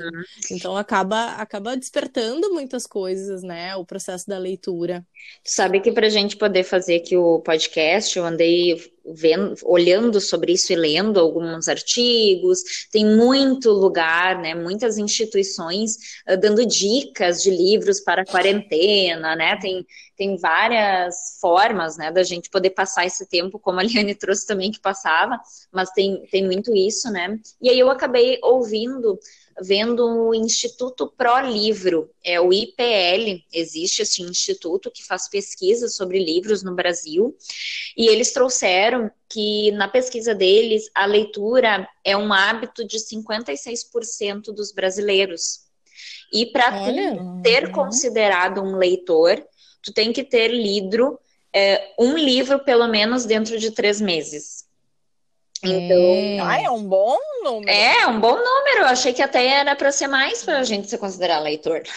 Então 0.51 0.77
acaba 0.77 1.33
acaba 1.33 1.75
despertando 1.75 2.53
muitas 2.53 2.85
coisas, 2.85 3.43
né, 3.43 3.75
o 3.75 3.85
processo 3.85 4.27
da 4.27 4.37
leitura. 4.37 5.05
Sabe 5.43 5.79
que 5.79 5.91
para 5.91 6.07
a 6.07 6.09
gente 6.11 6.37
poder 6.37 6.63
fazer 6.63 6.95
aqui 6.97 7.17
o 7.17 7.39
podcast, 7.39 8.17
eu 8.17 8.25
andei 8.25 8.96
vendo, 9.13 9.55
olhando 9.63 10.19
sobre 10.19 10.53
isso 10.53 10.71
e 10.73 10.75
lendo 10.75 11.19
alguns 11.19 11.67
artigos, 11.67 12.87
tem 12.91 13.05
muito 13.05 13.71
lugar, 13.71 14.39
né, 14.39 14.53
muitas 14.53 14.97
instituições 14.97 15.97
uh, 16.27 16.37
dando 16.39 16.65
dicas 16.65 17.41
de 17.41 17.49
livros 17.49 17.99
para 17.99 18.25
quarentena, 18.25 19.35
né, 19.35 19.57
tem, 19.57 19.85
tem 20.15 20.37
várias 20.37 21.37
formas, 21.39 21.97
né, 21.97 22.11
da 22.11 22.23
gente 22.23 22.49
poder 22.49 22.71
passar 22.71 23.05
esse 23.05 23.27
tempo, 23.27 23.59
como 23.59 23.79
a 23.79 23.83
Liane 23.83 24.13
trouxe 24.15 24.45
também 24.45 24.71
que 24.71 24.79
passava, 24.79 25.39
mas 25.71 25.89
tem, 25.91 26.23
tem 26.31 26.45
muito 26.45 26.73
isso, 26.75 27.09
né, 27.11 27.39
e 27.61 27.69
aí 27.69 27.79
eu 27.79 27.89
acabei 27.89 28.39
ouvindo 28.43 29.17
vendo 29.61 30.05
o 30.05 30.35
Instituto 30.35 31.07
Pro 31.07 31.39
Livro, 31.41 32.09
é 32.23 32.39
o 32.39 32.53
IPL, 32.53 33.43
existe 33.51 34.01
esse 34.01 34.21
instituto 34.21 34.91
que 34.91 35.03
faz 35.03 35.27
pesquisa 35.29 35.87
sobre 35.87 36.23
livros 36.23 36.63
no 36.63 36.75
Brasil, 36.75 37.35
e 37.95 38.07
eles 38.07 38.31
trouxeram 38.31 39.09
que 39.29 39.71
na 39.71 39.87
pesquisa 39.87 40.33
deles 40.33 40.89
a 40.93 41.05
leitura 41.05 41.87
é 42.03 42.15
um 42.15 42.31
hábito 42.31 42.85
de 42.85 42.97
56% 42.97 44.53
dos 44.53 44.71
brasileiros. 44.71 45.61
E 46.31 46.45
para 46.45 46.71
ter 47.41 47.71
considerado 47.71 48.61
um 48.61 48.75
leitor, 48.75 49.43
tu 49.81 49.93
tem 49.93 50.11
que 50.11 50.23
ter 50.23 50.49
lido 50.49 51.17
é, 51.53 51.93
um 51.97 52.17
livro 52.17 52.59
pelo 52.59 52.87
menos 52.87 53.25
dentro 53.25 53.57
de 53.57 53.71
três 53.71 53.99
meses. 53.99 54.66
Então, 55.63 55.97
é. 55.97 56.39
Ah, 56.39 56.61
é 56.61 56.69
um 56.69 56.83
bom 56.83 57.17
número. 57.43 57.69
É, 57.69 58.05
um 58.07 58.19
bom 58.19 58.35
número. 58.35 58.79
Eu 58.79 58.85
achei 58.85 59.13
que 59.13 59.21
até 59.21 59.45
era 59.45 59.75
para 59.75 59.91
ser 59.91 60.07
mais 60.07 60.43
para 60.43 60.59
a 60.59 60.63
gente 60.63 60.89
se 60.89 60.97
considerar 60.97 61.39
leitor. 61.39 61.83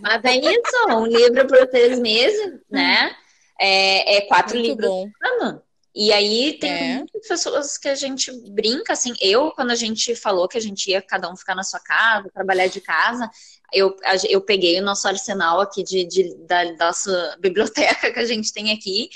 Mas 0.00 0.24
é 0.24 0.36
isso, 0.36 0.88
um 0.88 1.06
livro 1.06 1.46
por 1.46 1.66
três 1.68 1.98
meses, 1.98 2.60
né? 2.70 3.14
É, 3.60 4.16
é 4.16 4.20
quatro 4.22 4.56
Muito 4.56 4.68
livros 4.68 4.88
bom. 4.88 5.10
por 5.10 5.26
ano. 5.26 5.62
E 5.94 6.10
aí 6.10 6.56
tem 6.58 6.72
é. 6.72 6.96
muitas 6.96 7.28
pessoas 7.28 7.76
que 7.76 7.86
a 7.86 7.94
gente 7.94 8.32
brinca, 8.50 8.94
assim, 8.94 9.12
eu, 9.20 9.52
quando 9.52 9.72
a 9.72 9.74
gente 9.74 10.16
falou 10.16 10.48
que 10.48 10.56
a 10.56 10.60
gente 10.60 10.90
ia 10.90 11.02
cada 11.02 11.30
um 11.30 11.36
ficar 11.36 11.54
na 11.54 11.62
sua 11.62 11.80
casa, 11.80 12.30
trabalhar 12.32 12.66
de 12.66 12.80
casa, 12.80 13.30
eu, 13.72 13.94
eu 14.28 14.40
peguei 14.40 14.80
o 14.80 14.84
nosso 14.84 15.06
arsenal 15.06 15.60
aqui 15.60 15.82
de, 15.82 16.04
de 16.04 16.34
da 16.46 16.72
nossa 16.76 17.36
biblioteca 17.40 18.10
que 18.12 18.18
a 18.18 18.24
gente 18.24 18.52
tem 18.52 18.72
aqui, 18.72 19.10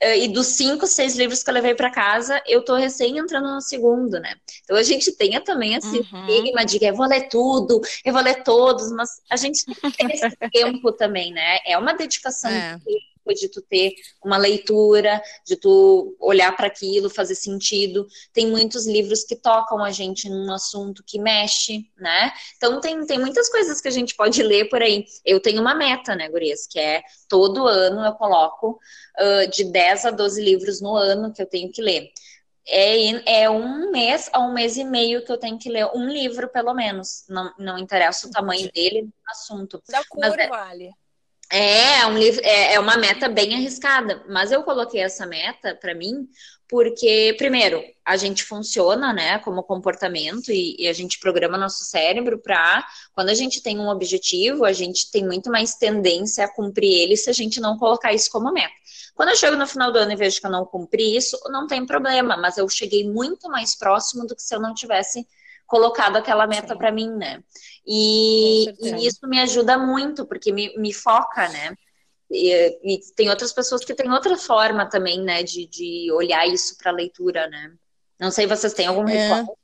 e 0.00 0.28
dos 0.28 0.48
cinco, 0.48 0.86
seis 0.86 1.16
livros 1.16 1.42
que 1.42 1.50
eu 1.50 1.54
levei 1.54 1.74
para 1.74 1.90
casa, 1.90 2.42
eu 2.46 2.62
tô 2.62 2.74
recém 2.74 3.18
entrando 3.18 3.54
no 3.54 3.60
segundo, 3.60 4.20
né? 4.20 4.34
Então 4.62 4.76
a 4.76 4.82
gente 4.82 5.12
tem 5.12 5.40
também 5.42 5.74
esse 5.74 5.98
uhum. 5.98 6.26
estigma 6.26 6.64
de 6.64 6.78
que 6.78 6.84
eu 6.84 6.94
vou 6.94 7.06
ler 7.06 7.28
tudo, 7.28 7.80
eu 8.04 8.12
vou 8.12 8.22
ler 8.22 8.42
todos, 8.42 8.92
mas 8.92 9.22
a 9.30 9.36
gente 9.36 9.64
tem 9.64 10.08
esse 10.12 10.36
tempo 10.52 10.92
também, 10.92 11.32
né? 11.32 11.58
É 11.66 11.78
uma 11.78 11.94
dedicação 11.94 12.50
é. 12.50 12.76
de 12.76 13.15
de 13.34 13.48
tu 13.48 13.62
ter 13.62 13.94
uma 14.24 14.36
leitura, 14.36 15.22
de 15.44 15.56
tu 15.56 16.16
olhar 16.20 16.54
para 16.56 16.66
aquilo, 16.66 17.10
fazer 17.10 17.34
sentido. 17.34 18.06
Tem 18.32 18.46
muitos 18.46 18.86
livros 18.86 19.24
que 19.24 19.36
tocam 19.36 19.82
a 19.82 19.90
gente 19.90 20.28
num 20.28 20.52
assunto 20.52 21.02
que 21.06 21.18
mexe, 21.18 21.90
né? 21.96 22.32
Então 22.56 22.80
tem, 22.80 23.04
tem 23.06 23.18
muitas 23.18 23.48
coisas 23.48 23.80
que 23.80 23.88
a 23.88 23.92
gente 23.92 24.14
pode 24.14 24.42
ler 24.42 24.68
por 24.68 24.82
aí. 24.82 25.04
Eu 25.24 25.40
tenho 25.40 25.60
uma 25.60 25.74
meta, 25.74 26.14
né, 26.14 26.28
Gurias, 26.28 26.66
que 26.66 26.78
é 26.78 27.02
todo 27.28 27.66
ano 27.66 28.04
eu 28.04 28.12
coloco 28.12 28.78
uh, 29.18 29.50
de 29.50 29.64
10 29.64 30.06
a 30.06 30.10
12 30.10 30.42
livros 30.42 30.80
no 30.80 30.96
ano 30.96 31.32
que 31.32 31.42
eu 31.42 31.46
tenho 31.46 31.70
que 31.70 31.82
ler. 31.82 32.10
É, 32.68 33.42
é, 33.42 33.50
um 33.50 33.92
mês 33.92 34.28
a 34.32 34.40
um 34.40 34.52
mês 34.52 34.76
e 34.76 34.82
meio 34.82 35.24
que 35.24 35.30
eu 35.30 35.38
tenho 35.38 35.56
que 35.56 35.68
ler 35.68 35.86
um 35.94 36.08
livro, 36.08 36.48
pelo 36.48 36.74
menos. 36.74 37.24
Não, 37.28 37.54
não 37.56 37.78
interessa 37.78 38.26
o 38.26 38.30
tamanho 38.30 38.70
dele, 38.72 39.02
o 39.04 39.30
assunto. 39.30 39.80
Da 39.88 40.02
cor, 40.08 40.38
é, 40.38 40.48
vale. 40.48 40.86
É, 40.86 40.90
é, 41.50 42.06
um 42.06 42.18
livro, 42.18 42.40
é, 42.44 42.74
é 42.74 42.80
uma 42.80 42.96
meta 42.96 43.28
bem 43.28 43.54
arriscada, 43.54 44.24
mas 44.28 44.50
eu 44.50 44.62
coloquei 44.62 45.00
essa 45.00 45.26
meta 45.26 45.74
para 45.74 45.94
mim 45.94 46.28
porque, 46.68 47.34
primeiro, 47.38 47.80
a 48.04 48.16
gente 48.16 48.42
funciona, 48.42 49.12
né, 49.12 49.38
como 49.38 49.62
comportamento 49.62 50.50
e, 50.50 50.74
e 50.80 50.88
a 50.88 50.92
gente 50.92 51.20
programa 51.20 51.56
nosso 51.56 51.84
cérebro 51.84 52.38
para, 52.38 52.84
quando 53.14 53.28
a 53.28 53.34
gente 53.34 53.62
tem 53.62 53.78
um 53.78 53.88
objetivo, 53.88 54.64
a 54.64 54.72
gente 54.72 55.10
tem 55.10 55.24
muito 55.24 55.48
mais 55.50 55.74
tendência 55.74 56.44
a 56.44 56.52
cumprir 56.52 57.02
ele 57.02 57.16
se 57.16 57.30
a 57.30 57.32
gente 57.32 57.60
não 57.60 57.78
colocar 57.78 58.12
isso 58.12 58.30
como 58.30 58.52
meta. 58.52 58.74
Quando 59.14 59.28
eu 59.28 59.36
chego 59.36 59.56
no 59.56 59.66
final 59.66 59.92
do 59.92 59.98
ano 59.98 60.12
e 60.12 60.16
vejo 60.16 60.40
que 60.40 60.46
eu 60.46 60.50
não 60.50 60.66
cumpri 60.66 61.16
isso, 61.16 61.38
não 61.50 61.66
tem 61.66 61.86
problema, 61.86 62.36
mas 62.36 62.58
eu 62.58 62.68
cheguei 62.68 63.08
muito 63.08 63.48
mais 63.48 63.76
próximo 63.76 64.26
do 64.26 64.34
que 64.34 64.42
se 64.42 64.54
eu 64.54 64.60
não 64.60 64.74
tivesse 64.74 65.26
colocado 65.66 66.16
aquela 66.16 66.46
meta 66.46 66.76
para 66.76 66.92
mim, 66.92 67.10
né? 67.10 67.42
E, 67.86 68.66
e, 68.80 69.06
isso 69.06 69.26
me 69.26 69.40
ajuda 69.40 69.76
muito, 69.78 70.26
porque 70.26 70.52
me, 70.52 70.76
me 70.78 70.92
foca, 70.92 71.48
né? 71.48 71.76
E, 72.30 72.78
e, 72.82 73.00
tem 73.14 73.28
outras 73.28 73.52
pessoas 73.52 73.84
que 73.84 73.94
têm 73.94 74.10
outra 74.10 74.36
forma 74.36 74.88
também, 74.88 75.22
né, 75.22 75.42
de, 75.42 75.66
de 75.66 76.10
olhar 76.12 76.46
isso 76.46 76.76
para 76.76 76.90
leitura, 76.90 77.48
né? 77.48 77.74
Não 78.18 78.30
sei, 78.30 78.46
vocês 78.46 78.72
têm 78.72 78.86
algum 78.86 79.08
é. 79.08 79.22
ritual? 79.22 79.58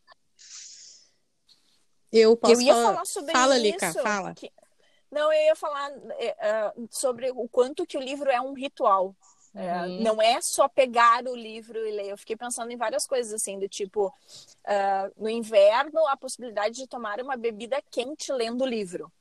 Eu 2.13 2.37
posso 2.37 2.55
eu 2.55 2.61
ia 2.61 2.75
falar, 2.75 2.93
falar 2.93 3.05
sobre 3.07 3.33
fala, 3.33 3.57
isso. 3.57 3.67
Lica, 3.67 3.93
fala. 3.95 4.35
Que... 4.35 4.53
Não, 5.11 5.33
eu 5.33 5.47
ia 5.47 5.57
falar 5.57 5.91
uh, 5.91 6.89
sobre 6.91 7.31
o 7.31 7.49
quanto 7.49 7.87
que 7.87 7.97
o 7.97 8.01
livro 8.01 8.31
é 8.31 8.41
um 8.41 8.53
ritual. 8.53 9.17
É, 9.55 9.83
uhum. 9.83 10.03
Não 10.03 10.23
é 10.23 10.41
só 10.41 10.67
pegar 10.67 11.25
o 11.27 11.37
livro 11.37 11.79
e 11.87 11.91
ler. 11.91 12.09
Eu 12.09 12.17
fiquei 12.17 12.37
pensando 12.37 12.71
em 12.71 12.77
várias 12.77 13.07
coisas, 13.07 13.33
assim, 13.33 13.59
do 13.59 13.69
tipo, 13.69 14.07
uh, 14.07 15.13
no 15.17 15.29
inverno, 15.29 16.07
a 16.09 16.17
possibilidade 16.17 16.77
de 16.77 16.87
tomar 16.87 17.21
uma 17.21 17.37
bebida 17.37 17.83
quente 17.91 18.33
lendo 18.33 18.63
o 18.63 18.67
livro. 18.67 19.13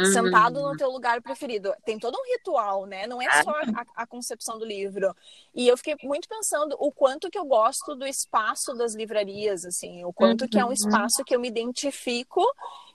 Uhum. 0.00 0.12
Sentado 0.12 0.62
no 0.62 0.76
teu 0.76 0.90
lugar 0.90 1.20
preferido. 1.20 1.72
Tem 1.84 1.98
todo 1.98 2.16
um 2.16 2.32
ritual, 2.32 2.86
né? 2.86 3.06
Não 3.06 3.20
é 3.20 3.42
só 3.42 3.50
a, 3.50 4.02
a, 4.02 4.06
concepção 4.06 4.58
do 4.58 4.64
livro. 4.64 5.14
E 5.54 5.68
eu 5.68 5.76
fiquei 5.76 5.94
muito 6.02 6.26
pensando 6.26 6.74
o 6.78 6.90
quanto 6.90 7.30
que 7.30 7.38
eu 7.38 7.44
gosto 7.44 7.94
do 7.94 8.06
espaço 8.06 8.72
das 8.74 8.94
livrarias, 8.94 9.64
assim, 9.64 10.04
o 10.04 10.12
quanto 10.12 10.42
uhum. 10.42 10.48
que 10.48 10.58
é 10.58 10.64
um 10.64 10.68
uhum. 10.68 10.72
espaço 10.72 11.22
que 11.24 11.34
eu 11.34 11.40
me 11.40 11.48
identifico 11.48 12.42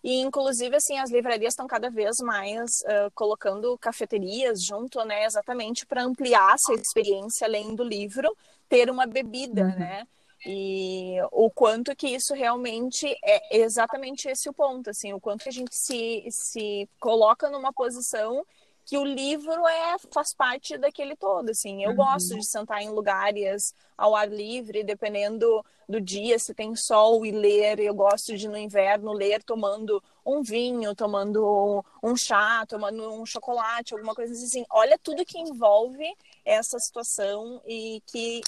e, 0.04 0.20
inclusive, 0.20 0.76
assim, 0.76 0.98
as 0.98 1.12
livrarias 1.12 1.54
estão 1.54 1.68
cada 1.68 1.90
vez 1.90 2.18
mais 2.20 2.82
uh, 2.82 3.12
colocando 3.14 3.78
cafeterias 3.78 4.64
junto, 4.64 5.04
né? 5.04 5.26
Exatamente 5.26 5.86
para 5.86 6.04
ampliar 6.04 6.56
essa 6.56 6.74
experiência 6.74 7.46
além 7.46 7.76
do 7.76 7.84
livro, 7.84 8.36
ter 8.68 8.90
uma 8.90 9.06
bebida, 9.06 9.64
uhum. 9.64 9.80
né? 9.80 10.08
E 10.46 11.18
o 11.32 11.50
quanto 11.50 11.96
que 11.96 12.08
isso 12.08 12.34
realmente 12.34 13.08
é 13.24 13.58
exatamente 13.58 14.28
esse 14.28 14.48
o 14.48 14.54
ponto, 14.54 14.90
assim, 14.92 15.12
o 15.12 15.20
quanto 15.20 15.44
que 15.44 15.50
a 15.50 15.54
gente 15.54 15.75
se, 15.75 16.25
se 16.30 16.88
coloca 17.00 17.50
numa 17.50 17.74
posição 17.74 18.46
que 18.86 18.98
o 18.98 19.04
livro 19.04 19.68
é 19.68 19.98
faz 20.12 20.32
parte 20.32 20.78
daquele 20.78 21.16
todo, 21.16 21.50
assim. 21.50 21.84
Eu 21.84 21.90
uhum. 21.90 21.96
gosto 21.96 22.36
de 22.36 22.46
sentar 22.46 22.84
em 22.84 22.90
lugares 22.90 23.74
ao 23.98 24.16
ar 24.16 24.30
livre, 24.30 24.84
dependendo 24.84 25.66
do 25.90 26.00
dia, 26.00 26.38
se 26.38 26.54
tem 26.54 26.75
sol 26.75 27.25
e 27.25 27.32
ler. 27.32 27.80
Eu 27.80 27.96
gosto 27.96 28.38
de 28.38 28.48
no 28.48 28.56
inverno 28.56 29.12
ler 29.12 29.42
tomando 29.44 30.02
um 30.24 30.44
vinho, 30.44 30.94
tomando 30.94 31.84
um 32.04 32.16
chá, 32.16 32.64
tomando 32.68 33.12
um 33.12 33.25
chocolate, 33.25 33.96
alguma 33.96 34.14
coisa 34.14 34.34
assim. 34.34 34.64
Olha 34.70 35.00
tudo 35.02 35.25
que 35.25 35.40
envolve 35.40 36.06
essa 36.46 36.78
situação 36.78 37.60
e 37.66 38.04
que 38.06 38.42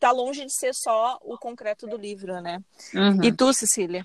tá 0.00 0.10
longe 0.10 0.44
de 0.44 0.52
ser 0.52 0.72
só 0.74 1.18
o 1.22 1.36
concreto 1.38 1.86
do 1.86 1.96
livro, 1.96 2.40
né? 2.40 2.58
Uhum. 2.94 3.22
E 3.22 3.30
tu, 3.30 3.52
Cecília? 3.52 4.04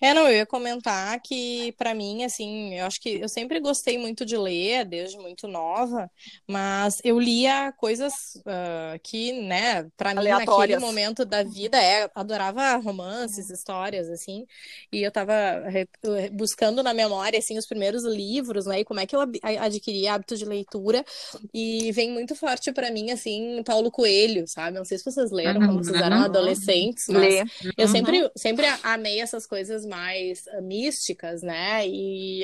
É, 0.00 0.14
não, 0.14 0.28
eu 0.28 0.38
ia 0.38 0.46
comentar 0.46 1.20
que, 1.20 1.72
para 1.72 1.94
mim, 1.94 2.24
assim, 2.24 2.74
eu 2.74 2.86
acho 2.86 3.00
que 3.00 3.20
eu 3.20 3.28
sempre 3.28 3.60
gostei 3.60 3.98
muito 3.98 4.24
de 4.24 4.36
ler, 4.36 4.84
desde 4.84 5.18
muito 5.18 5.46
nova, 5.46 6.10
mas 6.46 7.00
eu 7.04 7.18
lia 7.18 7.72
coisas 7.76 8.12
uh, 8.38 8.98
que, 9.02 9.32
né, 9.32 9.86
para 9.96 10.14
mim, 10.14 10.28
naquele 10.28 10.78
momento 10.78 11.24
da 11.24 11.42
vida, 11.42 11.80
é, 11.80 12.10
adorava 12.14 12.76
romances, 12.76 13.50
histórias, 13.50 14.08
assim, 14.08 14.46
e 14.92 15.02
eu 15.02 15.10
tava 15.10 15.32
buscando 16.32 16.82
na 16.82 16.92
memória, 16.94 17.38
assim, 17.38 17.58
os 17.58 17.66
primeiros 17.66 18.04
livros, 18.04 18.66
né, 18.66 18.80
e 18.80 18.84
como 18.84 19.00
é 19.00 19.06
que 19.06 19.14
eu 19.14 19.20
adquiri 19.20 20.06
hábito 20.06 20.36
de 20.36 20.44
leitura, 20.44 21.04
e 21.52 21.92
vem 21.92 22.10
muito 22.10 22.34
forte 22.34 22.72
para 22.72 22.90
mim, 22.90 23.10
assim, 23.10 23.62
Paulo 23.64 23.90
Coelho, 23.90 24.46
sabe? 24.46 24.78
Não 24.78 24.84
sei 24.84 24.98
se 24.98 25.04
vocês 25.04 25.30
leram 25.30 25.60
uhum, 25.60 25.66
quando 25.66 25.84
vocês 25.84 26.00
eram 26.00 26.18
uhum. 26.18 26.24
adolescentes, 26.24 27.06
mas 27.08 27.22
Lê. 27.22 27.44
eu 27.76 27.88
sempre, 27.88 28.30
sempre 28.36 28.66
amei 28.82 29.20
essas 29.20 29.46
coisas 29.52 29.84
mais 29.84 30.46
uh, 30.46 30.62
místicas, 30.62 31.42
né? 31.42 31.86
E, 31.86 32.42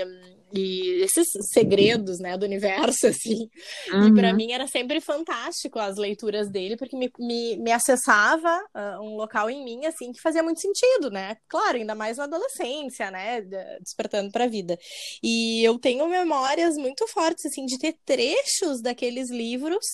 e 0.53 1.03
esses 1.03 1.27
segredos, 1.53 2.19
né, 2.19 2.37
do 2.37 2.47
universo, 2.47 3.07
assim. 3.09 3.49
Uhum. 3.93 4.09
E 4.09 4.15
para 4.15 4.33
mim 4.33 4.53
era 4.53 4.67
sempre 4.67 5.01
fantástico 5.01 5.79
as 5.79 5.97
leituras 5.97 6.51
dele, 6.51 6.77
porque 6.77 6.97
me, 6.97 7.11
me, 7.19 7.57
me 7.57 7.73
acessava 7.73 8.59
uh, 8.75 9.03
um 9.03 9.17
local 9.17 9.51
em 9.51 9.63
mim, 9.63 9.85
assim, 9.87 10.13
que 10.13 10.21
fazia 10.21 10.43
muito 10.43 10.61
sentido, 10.61 11.11
né? 11.11 11.37
Claro, 11.49 11.77
ainda 11.77 11.95
mais 11.95 12.17
na 12.17 12.25
adolescência, 12.25 13.11
né? 13.11 13.43
Despertando 13.81 14.31
para 14.31 14.45
a 14.45 14.49
vida. 14.49 14.79
E 15.23 15.63
eu 15.63 15.79
tenho 15.79 16.09
memórias 16.09 16.77
muito 16.77 17.07
fortes, 17.09 17.47
assim, 17.47 17.67
de 17.67 17.79
ter 17.79 17.97
trechos 18.05 18.81
daqueles 18.81 19.31
livros 19.31 19.85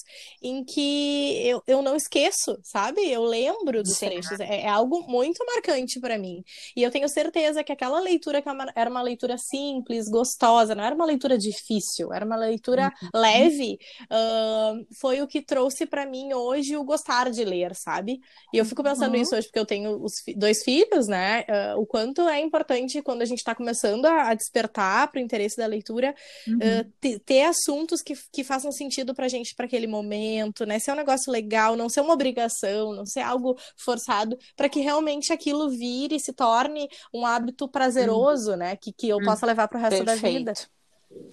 em 0.42 0.64
que 0.64 1.46
eu, 1.46 1.62
eu 1.66 1.82
não 1.82 1.96
esqueço, 1.96 2.58
sabe? 2.62 3.00
Eu 3.10 3.24
lembro 3.24 3.82
dos 3.82 3.96
Sim. 3.96 4.06
trechos. 4.06 4.38
É, 4.40 4.62
é 4.62 4.68
algo 4.68 5.02
muito 5.08 5.44
marcante 5.46 6.00
para 6.00 6.18
mim. 6.18 6.42
E 6.76 6.82
eu 6.82 6.90
tenho 6.90 7.08
certeza 7.08 7.64
que 7.64 7.72
aquela 7.72 8.00
leitura 8.00 8.40
que 8.40 8.48
é 8.48 8.54
era 8.76 8.90
uma 8.90 9.02
leitura 9.02 9.36
simples, 9.36 10.08
gostosa, 10.08 10.43
gostosa, 10.44 10.74
não 10.74 10.84
era 10.84 10.94
uma 10.94 11.04
leitura 11.04 11.38
difícil, 11.38 12.12
era 12.12 12.24
uma 12.24 12.36
leitura 12.36 12.92
uhum. 13.02 13.08
leve. 13.14 13.78
Uh, 14.04 14.86
foi 15.00 15.22
o 15.22 15.26
que 15.26 15.40
trouxe 15.40 15.86
para 15.86 16.06
mim 16.06 16.32
hoje 16.34 16.76
o 16.76 16.84
gostar 16.84 17.30
de 17.30 17.44
ler, 17.44 17.74
sabe? 17.74 18.20
E 18.52 18.58
eu 18.58 18.64
fico 18.64 18.82
pensando 18.82 19.12
uhum. 19.12 19.18
nisso 19.18 19.34
hoje 19.34 19.46
porque 19.46 19.58
eu 19.58 19.66
tenho 19.66 20.02
os 20.02 20.12
dois 20.36 20.62
filhos, 20.62 21.06
né? 21.06 21.44
Uh, 21.48 21.80
o 21.80 21.86
quanto 21.86 22.22
é 22.28 22.40
importante 22.40 23.02
quando 23.02 23.22
a 23.22 23.24
gente 23.24 23.38
está 23.38 23.54
começando 23.54 24.04
a, 24.06 24.30
a 24.30 24.34
despertar 24.34 25.10
para 25.10 25.18
o 25.18 25.22
interesse 25.22 25.56
da 25.56 25.66
leitura, 25.66 26.14
uhum. 26.46 26.56
uh, 26.56 27.18
ter 27.24 27.42
assuntos 27.42 28.02
que, 28.02 28.14
que 28.32 28.44
façam 28.44 28.70
sentido 28.70 29.14
para 29.14 29.26
a 29.26 29.28
gente 29.28 29.54
para 29.54 29.66
aquele 29.66 29.86
momento, 29.86 30.66
né? 30.66 30.78
Ser 30.78 30.92
um 30.92 30.96
negócio 30.96 31.32
legal, 31.32 31.76
não 31.76 31.88
ser 31.88 32.00
uma 32.00 32.14
obrigação, 32.14 32.92
não 32.92 33.06
ser 33.06 33.20
algo 33.20 33.56
forçado, 33.76 34.36
para 34.56 34.68
que 34.68 34.80
realmente 34.80 35.32
aquilo 35.32 35.70
vire 35.70 36.16
e 36.16 36.20
se 36.20 36.32
torne 36.32 36.88
um 37.12 37.24
hábito 37.24 37.68
prazeroso, 37.68 38.56
né? 38.56 38.76
Que, 38.76 38.92
que 38.92 39.08
eu 39.08 39.18
hum. 39.18 39.24
possa 39.24 39.46
levar 39.46 39.68
para 39.68 39.78
o 39.78 39.80
resto 39.80 40.04
Perfeito. 40.04 40.22
da 40.22 40.28
vida. 40.28 40.33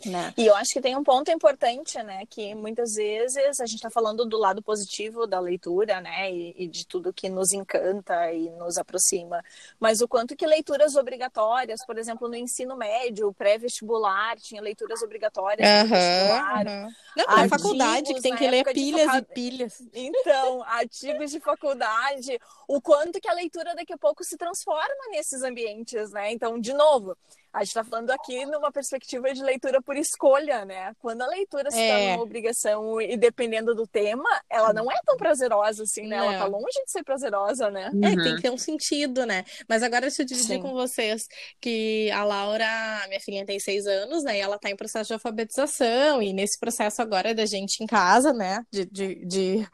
Né? 0.06 0.34
E 0.38 0.46
eu 0.46 0.56
acho 0.56 0.72
que 0.72 0.82
tem 0.82 0.96
um 0.96 1.04
ponto 1.04 1.30
importante, 1.32 2.02
né? 2.02 2.24
Que 2.30 2.56
muitas 2.56 2.96
vezes 2.96 3.60
a 3.60 3.66
gente 3.66 3.76
está 3.76 3.90
falando 3.90 4.26
do 4.26 4.38
lado 4.38 4.62
positivo 4.62 5.28
da 5.28 5.40
leitura, 5.40 6.02
né? 6.02 6.32
E, 6.32 6.56
e, 6.58 6.68
de 6.68 6.86
tudo 6.88 7.14
que 7.14 7.30
nos 7.30 7.52
encanta 7.52 8.32
e 8.32 8.50
nos 8.52 8.78
aproxima. 8.78 9.44
Mas 9.80 10.02
o 10.02 10.08
quanto 10.08 10.36
que 10.36 10.46
leituras 10.46 10.96
obrigatórias, 10.96 11.86
por 11.86 11.98
exemplo, 11.98 12.28
no 12.28 12.36
ensino 12.36 12.76
médio, 12.76 13.34
pré-vestibular, 13.34 14.38
tinha 14.38 14.62
leituras 14.62 15.02
obrigatórias 15.02 15.68
uhum, 15.68 15.88
vestibular. 15.88 16.68
Uhum. 16.68 16.90
Não, 17.18 17.38
na 17.38 17.50
faculdade, 17.50 18.14
que 18.14 18.22
tem 18.22 18.36
que 18.36 18.48
ler 18.48 18.64
pilhas 18.74 19.14
e 19.16 19.22
pilhas. 19.22 19.84
Então, 19.94 20.64
artigos 20.64 21.32
de 21.32 21.40
faculdade, 21.40 22.40
o 22.68 22.82
quanto 22.82 23.20
que 23.20 23.30
a 23.30 23.34
leitura 23.34 23.76
daqui 23.76 23.94
a 23.94 23.98
pouco 23.98 24.24
se 24.24 24.38
transforma 24.38 25.10
nesses 25.12 25.44
ambientes, 25.44 26.12
né? 26.12 26.32
Então, 26.32 26.60
de 26.60 26.74
novo, 26.74 27.16
a 27.54 27.60
gente 27.60 27.70
está 27.70 27.84
falando 27.84 28.10
aqui 28.12 28.46
numa 28.46 28.72
perspectiva 28.72 29.34
de 29.34 29.44
leitura 29.44 29.82
por 29.82 29.98
escolha, 29.98 30.64
né? 30.64 30.94
Quando 31.00 31.22
a 31.22 31.28
leitura 31.28 31.70
se 31.70 31.78
é. 31.78 31.90
torna 31.90 32.16
uma 32.16 32.24
obrigação 32.24 33.02
e 33.02 33.18
dependendo 33.18 33.76
do 33.76 33.86
tema, 33.86 34.30
ela 34.50 34.72
não 34.72 34.90
é 34.92 34.98
tão 35.06 35.18
prazerosa 35.18 35.84
assim, 35.84 36.08
né? 36.08 36.18
Não. 36.18 36.32
Ela 36.32 36.38
tá 36.40 36.46
longe 36.46 36.84
de 36.86 36.92
ser 36.92 37.04
prazerosa, 37.04 37.70
né? 37.70 37.90
Uhum. 37.94 38.06
É, 38.06 38.24
tem 38.24 38.36
que 38.36 38.42
ter 38.42 38.52
um 38.52 38.58
sentido, 38.58 39.26
né? 39.26 39.44
Mas 39.68 39.84
agora 39.84 40.02
deixa 40.02 40.22
eu 40.22 40.26
dividir 40.26 40.56
Sim. 40.56 40.62
com 40.62 40.72
vocês 40.72 41.28
que 41.60 42.10
a 42.12 42.24
Laura, 42.24 43.06
minha 43.08 43.20
filha 43.20 43.46
tem 43.46 43.60
seis 43.60 43.86
anos, 43.86 44.24
né? 44.24 44.38
E 44.38 44.42
ela 44.42 44.58
tá 44.58 44.70
em 44.70 44.76
processo 44.76 45.08
de 45.08 45.14
alfabetização, 45.14 46.22
e 46.22 46.32
nesse 46.34 46.60
processo 46.60 47.02
agora 47.02 47.36
da 47.36 47.46
gente 47.46 47.84
em 47.84 47.88
casa, 47.88 48.32
né? 48.34 48.64
De, 48.72 48.86
de, 48.86 49.26
de 49.26 49.68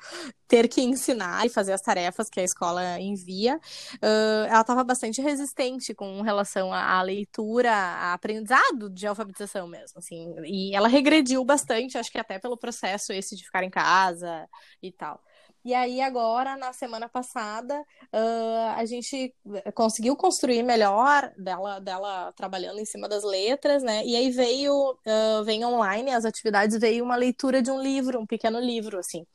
ter 0.48 0.68
que 0.68 0.82
ensinar 0.82 1.46
e 1.46 1.50
fazer 1.50 1.74
as 1.74 1.82
tarefas 1.82 2.30
que 2.30 2.40
a 2.40 2.44
escola 2.44 3.00
envia, 3.00 3.58
uh, 3.96 4.48
ela 4.48 4.62
estava 4.62 4.84
bastante 4.84 5.22
resistente 5.22 5.94
com 5.94 6.22
relação 6.22 6.72
à, 6.72 6.98
à 6.98 7.02
leitura, 7.02 7.67
a 7.68 8.14
aprendizado 8.14 8.90
de 8.90 9.08
alfabetização 9.08 9.68
mesmo, 9.68 10.00
assim, 10.00 10.36
e 10.46 10.76
ela 10.76 10.88
regrediu 10.88 11.44
bastante, 11.44 11.98
acho 11.98 12.12
que 12.12 12.18
até 12.18 12.40
pelo 12.40 12.58
processo 12.58 13.14
esse 13.14 13.36
de 13.36 13.46
ficar 13.46 13.64
em 13.64 13.70
casa 13.70 14.48
e 14.82 14.92
tal. 14.92 15.22
E 15.68 15.74
aí, 15.74 16.00
agora, 16.00 16.56
na 16.56 16.72
semana 16.72 17.10
passada, 17.10 17.78
uh, 18.14 18.70
a 18.78 18.86
gente 18.86 19.36
conseguiu 19.76 20.16
construir 20.16 20.64
melhor 20.64 21.34
dela, 21.38 21.80
dela 21.80 22.32
trabalhando 22.38 22.80
em 22.80 22.86
cima 22.86 23.10
das 23.10 23.24
letras, 23.26 23.84
né? 23.84 24.02
E 24.06 24.16
aí 24.16 24.32
veio, 24.32 24.74
uh, 24.92 25.44
vem 25.44 25.66
online 25.66 26.12
as 26.12 26.24
atividades, 26.24 26.80
veio 26.80 27.04
uma 27.04 27.18
leitura 27.18 27.62
de 27.62 27.70
um 27.70 27.82
livro, 27.82 28.18
um 28.18 28.26
pequeno 28.26 28.62
livro, 28.62 28.98
assim. 28.98 29.26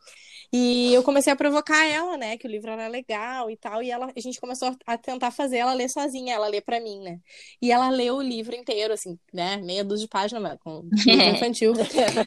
E 0.52 0.92
eu 0.92 1.02
comecei 1.02 1.32
a 1.32 1.36
provocar 1.36 1.86
ela, 1.86 2.18
né? 2.18 2.36
Que 2.36 2.46
o 2.46 2.50
livro 2.50 2.70
era 2.70 2.86
legal 2.86 3.50
e 3.50 3.56
tal. 3.56 3.82
E 3.82 3.90
ela, 3.90 4.12
a 4.14 4.20
gente 4.20 4.38
começou 4.38 4.76
a 4.86 4.98
tentar 4.98 5.30
fazer 5.30 5.56
ela 5.56 5.72
ler 5.72 5.88
sozinha, 5.88 6.34
ela 6.34 6.46
ler 6.46 6.60
para 6.60 6.78
mim, 6.78 7.00
né? 7.00 7.20
E 7.60 7.72
ela 7.72 7.88
leu 7.88 8.16
o 8.16 8.22
livro 8.22 8.54
inteiro, 8.54 8.92
assim, 8.92 9.18
né? 9.32 9.56
Meia 9.56 9.82
dúzia 9.82 10.04
de 10.04 10.10
páginas, 10.10 10.58
com 10.62 10.86
livro 11.06 11.36
infantil. 11.36 11.72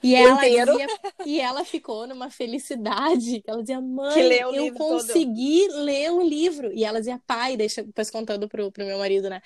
e 0.02 0.16
ela 0.16 0.42
dizia, 0.42 0.88
e 1.24 1.40
ela 1.40 1.64
ficou 1.64 2.08
numa 2.08 2.32
felicidade. 2.32 3.44
Ela 3.46 3.62
dizia, 3.62 3.80
mãe, 3.80 4.20
eu 4.56 4.74
consegui 4.74 5.68
todo. 5.68 5.84
ler 5.84 6.12
o 6.12 6.22
livro. 6.22 6.74
E 6.74 6.84
ela 6.84 6.98
dizia, 6.98 7.22
pai, 7.28 7.56
deixa 7.56 7.84
depois 7.84 8.10
contando 8.10 8.50
pro, 8.50 8.72
pro 8.72 8.86
meu 8.86 8.98
marido, 8.98 9.30
né? 9.30 9.40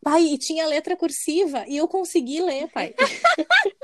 Pai, 0.00 0.22
e 0.22 0.38
tinha 0.38 0.66
letra 0.66 0.96
cursiva 0.96 1.64
e 1.66 1.76
eu 1.76 1.88
consegui 1.88 2.40
ler, 2.40 2.68
pai. 2.68 2.94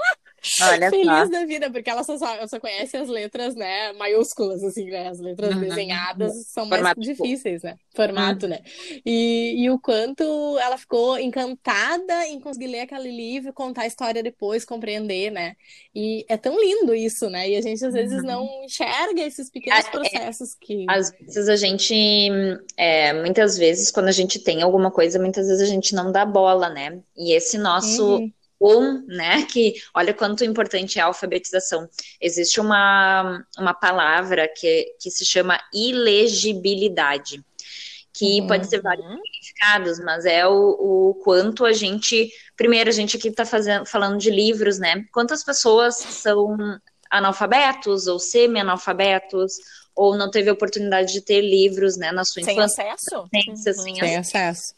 Olha 0.62 0.90
Feliz 0.90 1.06
só. 1.06 1.28
da 1.28 1.44
vida, 1.44 1.70
porque 1.70 1.90
ela 1.90 2.02
só, 2.04 2.16
só 2.18 2.60
conhece 2.60 2.96
as 2.96 3.08
letras, 3.08 3.54
né, 3.54 3.92
maiúsculas, 3.94 4.62
assim, 4.62 4.90
né? 4.90 5.08
As 5.08 5.20
letras 5.20 5.54
uhum. 5.54 5.60
desenhadas 5.60 6.46
são 6.48 6.66
mais 6.66 6.80
Formato 6.80 7.00
difíceis, 7.00 7.62
né? 7.62 7.76
Formato, 7.94 8.46
uhum. 8.46 8.50
né? 8.50 8.60
E, 9.04 9.54
e 9.64 9.70
o 9.70 9.78
quanto 9.78 10.24
ela 10.58 10.78
ficou 10.78 11.18
encantada 11.18 12.26
em 12.26 12.40
conseguir 12.40 12.68
ler 12.68 12.80
aquele 12.80 13.10
livro, 13.10 13.52
contar 13.52 13.82
a 13.82 13.86
história 13.86 14.22
depois, 14.22 14.64
compreender, 14.64 15.30
né? 15.30 15.54
E 15.94 16.24
é 16.28 16.36
tão 16.36 16.58
lindo 16.60 16.94
isso, 16.94 17.28
né? 17.28 17.48
E 17.48 17.56
a 17.56 17.60
gente 17.60 17.84
às 17.84 17.94
vezes 17.94 18.20
uhum. 18.20 18.26
não 18.26 18.64
enxerga 18.64 19.22
esses 19.22 19.50
pequenos 19.50 19.86
é, 19.86 19.90
processos 19.90 20.54
que. 20.60 20.86
Às 20.88 21.10
vezes 21.10 21.48
a 21.48 21.56
gente, 21.56 21.94
é, 22.76 23.12
muitas 23.12 23.58
vezes, 23.58 23.90
quando 23.90 24.08
a 24.08 24.12
gente 24.12 24.38
tem 24.38 24.62
alguma 24.62 24.90
coisa, 24.90 25.18
muitas 25.18 25.46
vezes 25.48 25.62
a 25.62 25.70
gente 25.70 25.94
não 25.94 26.12
dá 26.12 26.24
bola, 26.24 26.68
né? 26.68 27.00
E 27.16 27.32
esse 27.32 27.58
nosso 27.58 28.16
uhum 28.16 28.32
bom, 28.60 29.02
né? 29.06 29.44
Que 29.44 29.74
olha 29.94 30.14
quanto 30.14 30.44
importante 30.44 30.98
é 30.98 31.02
a 31.02 31.06
alfabetização. 31.06 31.88
Existe 32.20 32.60
uma, 32.60 33.44
uma 33.58 33.74
palavra 33.74 34.48
que, 34.48 34.94
que 35.00 35.10
se 35.10 35.24
chama 35.24 35.60
ilegibilidade, 35.72 37.44
que 38.12 38.40
uhum. 38.40 38.46
pode 38.46 38.66
ser 38.68 38.80
vários 38.80 39.06
significados, 39.06 40.00
mas 40.00 40.24
é 40.24 40.46
o, 40.46 40.52
o 40.52 41.14
quanto 41.22 41.64
a 41.64 41.72
gente. 41.72 42.30
Primeiro, 42.56 42.88
a 42.88 42.92
gente 42.92 43.16
aqui 43.16 43.28
está 43.28 43.44
falando 43.84 44.18
de 44.18 44.30
livros, 44.30 44.78
né? 44.78 45.04
Quantas 45.12 45.44
pessoas 45.44 45.96
são 45.96 46.56
analfabetos 47.10 48.06
ou 48.06 48.18
semi-analfabetos 48.18 49.54
ou 49.94 50.16
não 50.16 50.30
teve 50.30 50.50
oportunidade 50.50 51.12
de 51.12 51.22
ter 51.22 51.40
livros, 51.40 51.96
né, 51.96 52.12
na 52.12 52.22
sua 52.24 52.42
sem 52.42 52.52
infância? 52.52 52.84
Acesso? 52.92 53.28
Sem, 53.30 53.44
uhum. 53.48 53.56
sem, 53.56 53.94
sem 53.94 54.16
acesso. 54.16 54.74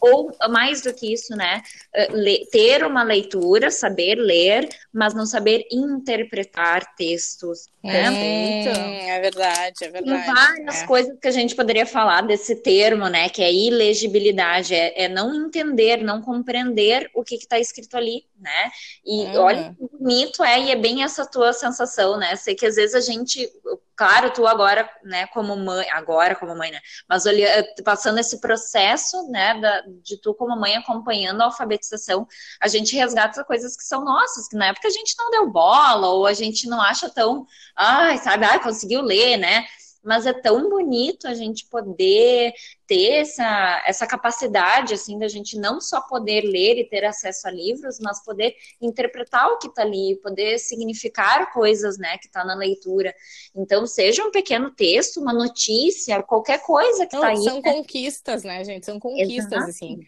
Ou, 0.00 0.30
mais 0.50 0.82
do 0.82 0.92
que 0.92 1.12
isso, 1.12 1.34
né? 1.36 1.62
Eh, 1.94 2.44
ter 2.50 2.84
uma 2.84 3.02
leitura, 3.02 3.70
saber 3.70 4.16
ler, 4.16 4.68
mas 4.92 5.14
não 5.14 5.26
saber 5.26 5.66
interpretar 5.70 6.94
textos. 6.96 7.68
É, 7.82 9.16
é 9.16 9.20
verdade, 9.20 9.84
é 9.84 9.88
verdade. 9.88 10.24
Tem 10.24 10.34
várias 10.34 10.82
é. 10.82 10.86
coisas 10.86 11.18
que 11.18 11.26
a 11.26 11.30
gente 11.30 11.54
poderia 11.54 11.86
falar 11.86 12.20
desse 12.20 12.56
termo, 12.56 13.08
né? 13.08 13.28
Que 13.30 13.42
é 13.42 13.52
ilegibilidade, 13.52 14.74
é, 14.74 15.04
é 15.04 15.08
não 15.08 15.34
entender, 15.46 16.02
não 16.02 16.20
compreender 16.20 17.10
o 17.14 17.24
que 17.24 17.36
está 17.36 17.58
escrito 17.58 17.96
ali, 17.96 18.26
né? 18.38 18.70
E 19.04 19.24
hum. 19.24 19.40
olha 19.40 19.74
que 19.74 19.98
bonito 19.98 20.44
é, 20.44 20.60
e 20.60 20.70
é 20.70 20.76
bem 20.76 21.02
essa 21.02 21.24
tua 21.24 21.54
sensação, 21.54 22.18
né? 22.18 22.36
Sei 22.36 22.54
que 22.54 22.66
às 22.66 22.76
vezes 22.76 22.94
a 22.94 23.00
gente 23.00 23.50
claro, 24.00 24.30
tu 24.30 24.46
agora, 24.46 24.88
né, 25.04 25.26
como 25.26 25.54
mãe, 25.54 25.86
agora 25.90 26.34
como 26.34 26.56
mãe, 26.56 26.70
né, 26.70 26.80
mas 27.06 27.26
olha, 27.26 27.62
passando 27.84 28.18
esse 28.18 28.40
processo, 28.40 29.30
né, 29.30 29.60
da, 29.60 29.82
de 30.02 30.16
tu 30.16 30.32
como 30.32 30.58
mãe 30.58 30.74
acompanhando 30.74 31.42
a 31.42 31.44
alfabetização, 31.44 32.26
a 32.62 32.66
gente 32.66 32.96
resgata 32.96 33.44
coisas 33.44 33.76
que 33.76 33.84
são 33.84 34.02
nossas, 34.02 34.48
que 34.48 34.56
na 34.56 34.68
época 34.68 34.88
a 34.88 34.90
gente 34.90 35.14
não 35.18 35.30
deu 35.30 35.50
bola, 35.50 36.08
ou 36.08 36.24
a 36.24 36.32
gente 36.32 36.66
não 36.66 36.80
acha 36.80 37.10
tão, 37.10 37.46
ai, 37.80 38.18
sabe, 38.18 38.44
ai, 38.44 38.62
conseguiu 38.62 39.00
ler, 39.00 39.36
né, 39.36 39.64
mas 40.02 40.26
é 40.26 40.32
tão 40.32 40.68
bonito 40.68 41.26
a 41.28 41.34
gente 41.34 41.66
poder 41.66 42.52
ter 42.86 43.20
essa, 43.20 43.82
essa 43.86 44.06
capacidade, 44.06 44.94
assim, 44.94 45.18
da 45.18 45.28
gente 45.28 45.58
não 45.58 45.80
só 45.80 46.00
poder 46.00 46.42
ler 46.42 46.78
e 46.78 46.88
ter 46.88 47.04
acesso 47.04 47.46
a 47.46 47.50
livros, 47.50 47.98
mas 48.00 48.24
poder 48.24 48.54
interpretar 48.80 49.48
o 49.48 49.58
que 49.58 49.68
está 49.68 49.82
ali, 49.82 50.18
poder 50.22 50.58
significar 50.58 51.52
coisas, 51.52 51.98
né, 51.98 52.16
que 52.18 52.26
está 52.26 52.44
na 52.44 52.54
leitura. 52.54 53.14
Então, 53.54 53.86
seja 53.86 54.24
um 54.24 54.30
pequeno 54.30 54.70
texto, 54.70 55.20
uma 55.20 55.32
notícia, 55.32 56.22
qualquer 56.22 56.62
coisa 56.62 57.06
que 57.06 57.14
está 57.14 57.28
aí. 57.28 57.42
São 57.42 57.60
né? 57.60 57.72
conquistas, 57.72 58.42
né, 58.42 58.64
gente? 58.64 58.86
São 58.86 58.98
conquistas, 58.98 59.52
Exato. 59.52 59.70
assim. 59.70 60.00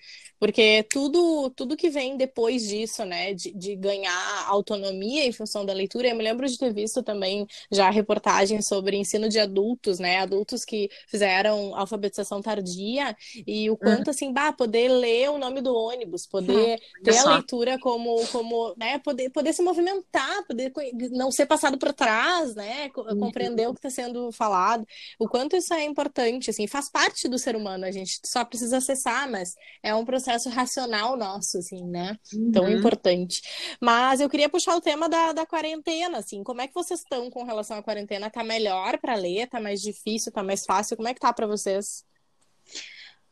Porque 0.43 0.85
tudo, 0.91 1.51
tudo 1.51 1.77
que 1.77 1.89
vem 1.89 2.17
depois 2.17 2.67
disso, 2.67 3.05
né, 3.05 3.33
de, 3.33 3.53
de, 3.53 3.77
ganhar 3.77 4.45
autonomia 4.49 5.25
em 5.25 5.31
função 5.31 5.65
da 5.65 5.73
leitura, 5.73 6.09
eu 6.09 6.17
me 6.17 6.25
lembro 6.25 6.49
de 6.49 6.59
ter 6.59 6.75
visto 6.75 7.01
também 7.01 7.47
já 7.71 7.89
reportagens 7.91 8.67
sobre 8.67 8.97
ensino 8.97 9.29
de 9.29 9.39
adultos, 9.39 10.01
né, 10.01 10.19
adultos 10.19 10.65
que 10.65 10.91
fizeram 11.07 11.77
alfabetização 11.77 12.43
tardia 12.43 13.17
e 13.47 13.71
o 13.71 13.77
quanto, 13.77 14.09
uhum. 14.09 14.11
assim, 14.11 14.33
bah, 14.33 14.53
poder 14.53 14.89
ler 14.89 15.31
o 15.31 15.39
nome 15.39 15.61
do 15.61 15.73
ônibus, 15.73 16.27
poder 16.27 16.73
uhum. 16.73 17.03
ter 17.05 17.19
a 17.19 17.35
leitura 17.37 17.79
como, 17.79 18.27
como 18.27 18.75
né, 18.77 18.99
poder, 18.99 19.31
poder 19.31 19.53
se 19.53 19.63
movimentar, 19.63 20.45
poder 20.49 20.73
não 21.13 21.31
ser 21.31 21.47
passado 21.47 21.79
por 21.79 21.93
trás, 21.93 22.57
né, 22.57 22.91
uhum. 22.97 23.21
compreender 23.21 23.69
o 23.69 23.75
que 23.75 23.79
está 23.79 23.91
sendo 23.91 24.33
falado, 24.33 24.85
o 25.21 25.29
quanto 25.29 25.55
isso 25.55 25.73
é 25.73 25.85
importante, 25.85 26.51
assim, 26.51 26.67
faz 26.67 26.91
parte 26.91 27.29
do 27.29 27.39
ser 27.39 27.55
humano, 27.55 27.85
a 27.85 27.93
gente 27.93 28.19
só 28.25 28.45
precisa 28.45 28.79
acessar, 28.79 29.31
mas 29.31 29.55
é 29.85 29.95
um 29.95 30.05
processo 30.05 30.32
processo 30.33 30.49
racional 30.51 31.17
nosso, 31.17 31.59
assim, 31.59 31.85
né? 31.85 32.17
Uhum. 32.33 32.53
Tão 32.53 32.69
importante. 32.69 33.43
Mas 33.81 34.21
eu 34.21 34.29
queria 34.29 34.49
puxar 34.49 34.75
o 34.77 34.81
tema 34.81 35.09
da, 35.09 35.33
da 35.33 35.47
quarentena, 35.47 36.19
assim. 36.19 36.43
Como 36.43 36.61
é 36.61 36.69
que 36.69 36.75
vocês 36.75 37.01
estão 37.01 37.31
com 37.31 37.45
relação 37.45 37.77
à 37.77 37.83
quarentena? 37.83 38.31
Tá 38.31 38.43
melhor 38.43 38.99
para 38.99 39.15
ler? 39.15 39.49
Tá 39.49 39.61
mais 39.61 39.81
difícil? 39.81 40.33
Tá 40.33 40.43
mais 40.43 40.65
fácil? 40.65 40.97
Como 40.97 41.09
é 41.09 41.15
que 41.15 41.21
tá 41.21 41.33
para 41.33 41.47
vocês? 41.47 42.05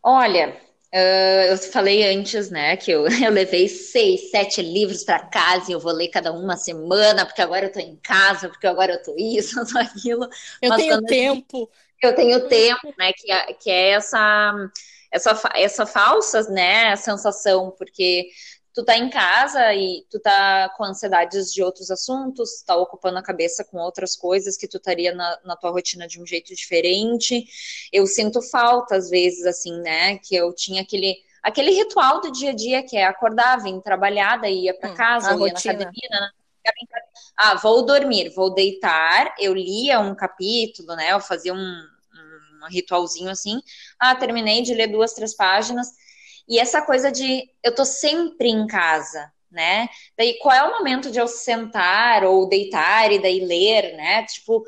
Olha, 0.03 0.57
Uh, 0.93 1.53
eu 1.53 1.57
falei 1.57 2.03
antes, 2.03 2.51
né, 2.51 2.77
que 2.77 2.91
eu, 2.91 3.07
eu 3.25 3.31
levei 3.31 3.69
seis, 3.69 4.29
sete 4.33 4.61
livros 4.61 5.05
para 5.05 5.21
casa 5.21 5.71
e 5.71 5.73
eu 5.73 5.79
vou 5.79 5.93
ler 5.93 6.09
cada 6.09 6.33
uma 6.33 6.57
semana, 6.57 7.25
porque 7.25 7.41
agora 7.41 7.67
eu 7.67 7.73
tô 7.73 7.79
em 7.79 7.95
casa, 8.03 8.49
porque 8.49 8.67
agora 8.67 8.95
eu 8.95 9.01
tô 9.01 9.15
isso, 9.17 9.61
eu 9.61 9.67
tô 9.71 9.79
aquilo. 9.79 10.29
Eu 10.61 10.69
Mas 10.69 10.83
tenho 10.83 11.01
tempo. 11.03 11.71
Eu, 12.03 12.11
eu 12.11 12.17
tenho 12.17 12.41
tempo, 12.51 12.93
né, 12.99 13.13
que, 13.13 13.31
é, 13.31 13.53
que 13.53 13.71
é 13.71 13.91
essa, 13.91 14.53
essa, 15.11 15.41
essa 15.55 15.87
falsa, 15.87 16.43
né, 16.51 16.95
sensação, 16.97 17.75
porque 17.77 18.29
tu 18.73 18.85
tá 18.85 18.97
em 18.97 19.11
casa 19.11 19.75
e 19.75 20.07
tu 20.11 20.21
tá 20.21 20.69
com 20.77 20.85
ansiedades 20.85 21.53
de 21.53 21.63
outros 21.63 21.91
assuntos, 21.91 22.63
tá 22.63 22.77
ocupando 22.77 23.19
a 23.19 23.23
cabeça 23.23 23.65
com 23.65 23.79
outras 23.79 24.15
coisas 24.15 24.57
que 24.57 24.69
tu 24.69 24.77
estaria 24.77 25.15
na, 25.15 25.39
na, 25.45 25.57
tua 25.57 25.71
rotina 25.71 26.07
de 26.07 26.23
um 26.23 26.27
jeito 26.27 26.55
diferente. 26.55 27.45
Eu 27.93 28.07
sinto 28.07 28.41
falta, 28.41 28.97
às 28.97 29.11
vezes, 29.11 29.45
assim, 29.45 29.81
né? 29.81 30.19
Que 30.19 30.37
eu 30.37 30.55
tinha 30.55 30.83
aquele, 30.83 31.17
aquele 31.43 31.73
ritual 31.73 32.21
do 32.21 32.31
dia 32.31 32.51
a 32.51 32.55
dia 32.55 32.83
que 32.83 32.97
é 32.97 33.05
acordar, 33.05 33.61
vir 33.63 33.81
trabalhar, 33.83 34.41
daí 34.41 34.65
ia 34.65 34.75
para 34.75 34.91
hum, 34.91 34.95
casa, 34.95 35.35
hum, 35.35 35.47
ia 35.47 35.53
rotina. 35.53 35.73
na 35.73 35.81
academia, 35.81 36.09
né? 36.11 36.31
Ah, 37.37 37.55
vou 37.57 37.85
dormir, 37.85 38.31
vou 38.31 38.55
deitar. 38.55 39.35
Eu 39.39 39.55
lia 39.55 39.99
um 39.99 40.15
capítulo, 40.15 40.95
né? 40.95 41.13
Eu 41.13 41.21
fazia 41.21 41.53
um, 41.55 41.83
um 42.67 42.71
ritualzinho 42.71 43.31
assim. 43.31 43.61
Ah, 43.99 44.15
terminei 44.15 44.63
de 44.63 44.75
ler 44.75 44.89
duas, 44.89 45.13
três 45.13 45.35
páginas 45.35 45.89
e 46.51 46.59
essa 46.59 46.83
coisa 46.83 47.13
de 47.13 47.49
eu 47.63 47.73
tô 47.73 47.85
sempre 47.85 48.49
em 48.49 48.67
casa, 48.67 49.33
né? 49.51 49.89
Daí 50.19 50.37
qual 50.41 50.55
é 50.55 50.63
o 50.65 50.79
momento 50.79 51.09
de 51.09 51.21
eu 51.21 51.29
sentar 51.29 52.25
ou 52.25 52.49
deitar 52.49 53.13
e 53.13 53.21
daí 53.21 53.39
ler, 53.39 53.97
né? 53.97 54.25
Tipo, 54.25 54.65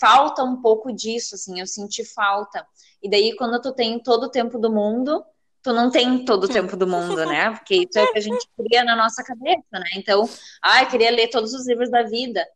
falta 0.00 0.42
um 0.42 0.62
pouco 0.62 0.90
disso, 0.90 1.34
assim, 1.34 1.60
eu 1.60 1.66
senti 1.66 2.04
falta. 2.04 2.66
E 3.02 3.10
daí 3.10 3.36
quando 3.36 3.60
tu 3.60 3.72
tem 3.72 3.98
todo 3.98 4.24
o 4.24 4.30
tempo 4.30 4.58
do 4.58 4.72
mundo, 4.72 5.22
tu 5.62 5.74
não 5.74 5.90
tem 5.90 6.24
todo 6.24 6.44
o 6.44 6.48
tempo 6.48 6.74
do 6.74 6.86
mundo, 6.86 7.26
né? 7.26 7.50
Porque 7.50 7.74
isso 7.74 7.98
é 7.98 8.04
o 8.04 8.12
que 8.12 8.18
a 8.18 8.22
gente 8.22 8.48
cria 8.56 8.82
na 8.82 8.96
nossa 8.96 9.22
cabeça, 9.22 9.62
né? 9.72 9.90
Então, 9.96 10.26
ah, 10.62 10.84
eu 10.84 10.88
queria 10.88 11.10
ler 11.10 11.28
todos 11.28 11.52
os 11.52 11.66
livros 11.68 11.90
da 11.90 12.02
vida. 12.02 12.46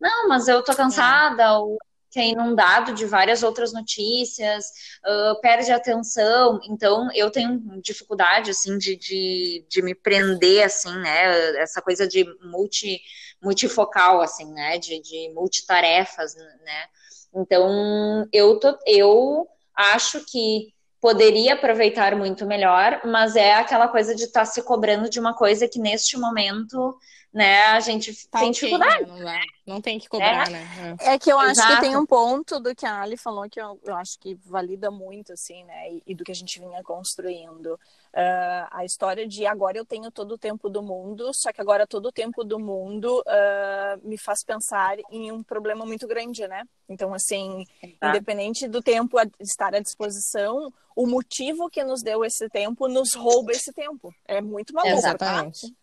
Não, 0.00 0.28
mas 0.28 0.48
eu 0.48 0.62
tô 0.62 0.74
cansada, 0.74 1.42
é. 1.42 1.50
ou 1.52 1.76
que 2.10 2.18
é 2.18 2.26
inundado 2.26 2.92
de 2.92 3.06
várias 3.06 3.42
outras 3.42 3.72
notícias, 3.72 4.64
uh, 5.06 5.40
perde 5.40 5.70
atenção. 5.70 6.60
Então, 6.68 7.08
eu 7.14 7.30
tenho 7.30 7.60
dificuldade, 7.80 8.50
assim, 8.50 8.76
de, 8.76 8.96
de, 8.96 9.64
de, 9.68 9.80
me 9.82 9.94
prender, 9.94 10.64
assim, 10.64 10.92
né? 10.98 11.60
Essa 11.60 11.80
coisa 11.80 12.08
de 12.08 12.26
multi, 12.42 13.00
multifocal, 13.40 14.20
assim, 14.20 14.52
né? 14.52 14.76
De, 14.78 15.00
de 15.00 15.30
multitarefas, 15.34 16.34
né? 16.34 16.84
Então, 17.32 18.26
eu, 18.32 18.58
tô, 18.58 18.76
eu 18.84 19.46
acho 19.76 20.24
que 20.26 20.74
poderia 21.00 21.54
aproveitar 21.54 22.14
muito 22.16 22.44
melhor, 22.44 23.00
mas 23.04 23.36
é 23.36 23.54
aquela 23.54 23.88
coisa 23.88 24.14
de 24.14 24.24
estar 24.24 24.40
tá 24.40 24.46
se 24.46 24.62
cobrando 24.62 25.08
de 25.08 25.18
uma 25.18 25.34
coisa 25.34 25.66
que 25.68 25.78
neste 25.78 26.18
momento 26.18 26.98
né, 27.32 27.62
a 27.66 27.80
gente 27.80 28.28
tá 28.28 28.40
tem 28.40 28.50
dificuldade. 28.50 29.06
Não, 29.06 29.74
não, 29.74 29.80
tem 29.80 29.98
que 29.98 30.08
cobrar, 30.08 30.48
é. 30.48 30.50
né? 30.50 30.96
É. 31.00 31.14
é 31.14 31.18
que 31.18 31.30
eu 31.30 31.38
acho 31.38 31.52
Exato. 31.52 31.76
que 31.76 31.80
tem 31.82 31.96
um 31.96 32.04
ponto 32.04 32.58
do 32.58 32.74
que 32.74 32.84
a 32.84 33.00
Ali 33.00 33.16
falou 33.16 33.48
que 33.48 33.60
eu, 33.60 33.78
eu 33.84 33.94
acho 33.94 34.18
que 34.18 34.34
valida 34.44 34.90
muito, 34.90 35.32
assim, 35.32 35.62
né, 35.64 35.92
e, 35.92 36.02
e 36.08 36.14
do 36.14 36.24
que 36.24 36.32
a 36.32 36.34
gente 36.34 36.58
vinha 36.58 36.82
construindo. 36.82 37.78
Uh, 38.12 38.66
a 38.72 38.84
história 38.84 39.28
de 39.28 39.46
agora 39.46 39.78
eu 39.78 39.84
tenho 39.84 40.10
todo 40.10 40.32
o 40.32 40.38
tempo 40.38 40.68
do 40.68 40.82
mundo, 40.82 41.30
só 41.32 41.52
que 41.52 41.60
agora 41.60 41.86
todo 41.86 42.06
o 42.06 42.12
tempo 42.12 42.42
do 42.42 42.58
mundo 42.58 43.20
uh, 43.20 44.08
me 44.08 44.18
faz 44.18 44.42
pensar 44.44 44.96
em 45.12 45.30
um 45.30 45.44
problema 45.44 45.86
muito 45.86 46.08
grande, 46.08 46.48
né? 46.48 46.64
Então, 46.88 47.14
assim, 47.14 47.64
Exato. 47.80 48.06
independente 48.08 48.66
do 48.66 48.82
tempo 48.82 49.16
estar 49.38 49.72
à 49.72 49.78
disposição, 49.78 50.72
o 50.96 51.06
motivo 51.06 51.70
que 51.70 51.84
nos 51.84 52.02
deu 52.02 52.24
esse 52.24 52.48
tempo 52.48 52.88
nos 52.88 53.14
rouba 53.14 53.52
esse 53.52 53.72
tempo. 53.72 54.12
É 54.26 54.40
muito 54.40 54.74
maluco, 54.74 55.00
tá? 55.00 55.08
Exatamente. 55.08 55.70
Tá? 55.70 55.76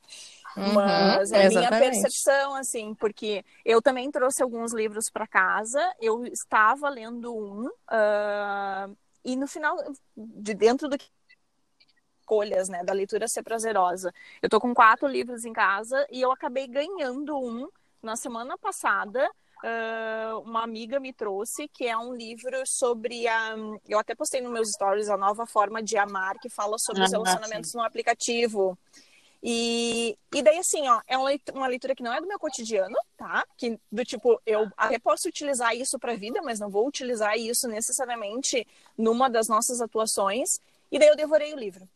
Uhum, 0.57 0.73
Mas 0.73 1.31
é 1.31 1.45
a 1.45 1.49
minha 1.49 1.69
percepção, 1.69 2.55
assim, 2.55 2.95
porque 2.95 3.45
eu 3.63 3.79
também 3.79 4.09
trouxe 4.09 4.41
alguns 4.41 4.73
livros 4.73 5.07
para 5.07 5.27
casa, 5.27 5.79
eu 6.01 6.25
estava 6.25 6.89
lendo 6.89 7.31
um, 7.35 7.67
uh, 7.67 8.97
e 9.23 9.35
no 9.35 9.47
final, 9.47 9.77
de 10.15 10.53
dentro 10.55 10.89
do 10.89 10.97
que 10.97 11.05
escolhas, 12.27 12.67
né, 12.67 12.83
da 12.83 12.91
leitura 12.91 13.27
ser 13.27 13.43
prazerosa. 13.43 14.13
Eu 14.41 14.49
tô 14.49 14.59
com 14.59 14.73
quatro 14.73 15.07
livros 15.07 15.45
em 15.45 15.53
casa 15.53 16.05
e 16.11 16.21
eu 16.21 16.31
acabei 16.31 16.67
ganhando 16.67 17.37
um 17.37 17.69
na 18.01 18.15
semana 18.15 18.57
passada. 18.57 19.29
Uh, 19.63 20.39
uma 20.41 20.63
amiga 20.63 20.99
me 20.99 21.11
trouxe 21.11 21.67
que 21.69 21.87
é 21.87 21.97
um 21.97 22.13
livro 22.13 22.61
sobre 22.65 23.27
a. 23.27 23.55
Eu 23.87 23.97
até 23.97 24.13
postei 24.13 24.39
nos 24.39 24.51
meus 24.51 24.69
stories 24.69 25.09
a 25.09 25.17
nova 25.17 25.47
forma 25.47 25.81
de 25.81 25.97
amar, 25.97 26.35
que 26.39 26.49
fala 26.49 26.77
sobre 26.77 27.01
ah, 27.01 27.05
os 27.05 27.11
relacionamentos 27.11 27.71
sim. 27.71 27.77
no 27.77 27.83
aplicativo. 27.83 28.77
E, 29.41 30.17
e 30.33 30.41
daí, 30.41 30.57
assim, 30.57 30.87
ó, 30.87 31.01
é 31.07 31.17
uma 31.17 31.67
leitura 31.67 31.95
que 31.95 32.03
não 32.03 32.13
é 32.13 32.19
do 32.19 32.27
meu 32.27 32.39
cotidiano, 32.39 32.97
tá? 33.15 33.45
Que 33.55 33.79
do 33.91 34.03
tipo, 34.03 34.41
eu 34.45 34.69
até 34.75 34.97
posso 34.97 35.27
utilizar 35.27 35.75
isso 35.75 35.99
para 35.99 36.13
a 36.13 36.17
vida, 36.17 36.41
mas 36.41 36.59
não 36.59 36.69
vou 36.69 36.87
utilizar 36.87 37.37
isso 37.37 37.67
necessariamente 37.67 38.65
numa 38.97 39.29
das 39.29 39.47
nossas 39.47 39.79
atuações. 39.79 40.59
E 40.91 40.97
daí 40.97 41.07
eu 41.07 41.15
devorei 41.15 41.53
o 41.53 41.57
livro. 41.57 41.87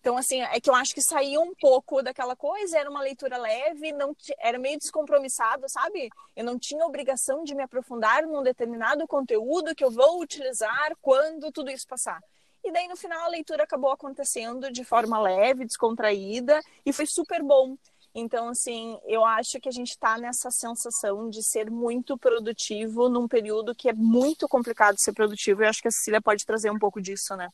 Então, 0.00 0.16
assim, 0.16 0.40
é 0.40 0.58
que 0.58 0.70
eu 0.70 0.74
acho 0.74 0.94
que 0.94 1.02
saiu 1.02 1.42
um 1.42 1.54
pouco 1.54 2.02
daquela 2.02 2.34
coisa, 2.34 2.78
era 2.78 2.88
uma 2.88 3.02
leitura 3.02 3.36
leve, 3.36 3.92
não 3.92 4.16
era 4.38 4.58
meio 4.58 4.78
descompromissado, 4.78 5.68
sabe? 5.68 6.08
Eu 6.34 6.42
não 6.42 6.58
tinha 6.58 6.86
obrigação 6.86 7.44
de 7.44 7.54
me 7.54 7.62
aprofundar 7.62 8.26
num 8.26 8.42
determinado 8.42 9.06
conteúdo 9.06 9.74
que 9.74 9.84
eu 9.84 9.90
vou 9.90 10.20
utilizar 10.22 10.96
quando 11.02 11.52
tudo 11.52 11.70
isso 11.70 11.86
passar. 11.86 12.18
E 12.62 12.72
daí 12.72 12.86
no 12.88 12.96
final 12.96 13.24
a 13.24 13.28
leitura 13.28 13.64
acabou 13.64 13.90
acontecendo 13.90 14.70
de 14.70 14.84
forma 14.84 15.20
leve, 15.20 15.64
descontraída 15.64 16.60
e 16.84 16.92
foi 16.92 17.06
super 17.06 17.42
bom. 17.42 17.76
Então, 18.14 18.48
assim, 18.48 18.98
eu 19.04 19.24
acho 19.24 19.60
que 19.60 19.68
a 19.68 19.72
gente 19.72 19.90
está 19.90 20.18
nessa 20.18 20.50
sensação 20.50 21.30
de 21.30 21.42
ser 21.42 21.70
muito 21.70 22.18
produtivo 22.18 23.08
num 23.08 23.28
período 23.28 23.74
que 23.74 23.88
é 23.88 23.92
muito 23.92 24.48
complicado 24.48 24.96
ser 24.98 25.12
produtivo. 25.12 25.62
E 25.62 25.66
acho 25.66 25.80
que 25.80 25.88
a 25.88 25.92
Cecília 25.92 26.20
pode 26.20 26.44
trazer 26.44 26.70
um 26.70 26.78
pouco 26.78 27.00
disso, 27.00 27.36
né? 27.36 27.48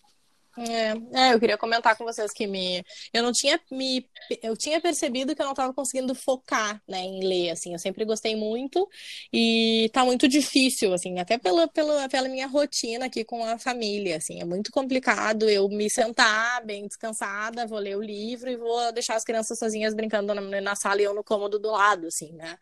É, 0.58 1.28
é, 1.28 1.34
eu 1.34 1.40
queria 1.40 1.58
comentar 1.58 1.96
com 1.96 2.04
vocês 2.04 2.32
que 2.32 2.46
me, 2.46 2.82
eu 3.12 3.22
não 3.22 3.30
tinha 3.30 3.60
me, 3.70 4.08
eu 4.42 4.56
tinha 4.56 4.80
percebido 4.80 5.34
que 5.34 5.42
eu 5.42 5.44
não 5.44 5.52
estava 5.52 5.72
conseguindo 5.74 6.14
focar, 6.14 6.80
né, 6.88 6.98
em 6.98 7.26
ler, 7.26 7.50
assim, 7.50 7.72
eu 7.72 7.78
sempre 7.78 8.04
gostei 8.04 8.34
muito 8.34 8.88
e 9.30 9.90
tá 9.92 10.04
muito 10.04 10.26
difícil, 10.26 10.94
assim, 10.94 11.18
até 11.18 11.36
pela, 11.36 11.68
pela, 11.68 12.08
pela 12.08 12.28
minha 12.28 12.46
rotina 12.46 13.06
aqui 13.06 13.22
com 13.22 13.44
a 13.44 13.58
família, 13.58 14.16
assim, 14.16 14.40
é 14.40 14.44
muito 14.44 14.70
complicado 14.70 15.48
eu 15.48 15.68
me 15.68 15.90
sentar 15.90 16.64
bem 16.64 16.86
descansada, 16.86 17.66
vou 17.66 17.78
ler 17.78 17.96
o 17.96 18.02
livro 18.02 18.48
e 18.48 18.56
vou 18.56 18.92
deixar 18.92 19.16
as 19.16 19.24
crianças 19.24 19.58
sozinhas 19.58 19.94
brincando 19.94 20.34
na, 20.34 20.60
na 20.60 20.74
sala 20.74 21.02
e 21.02 21.04
eu 21.04 21.14
no 21.14 21.22
cômodo 21.22 21.58
do 21.58 21.70
lado, 21.70 22.06
assim, 22.06 22.32
né? 22.32 22.56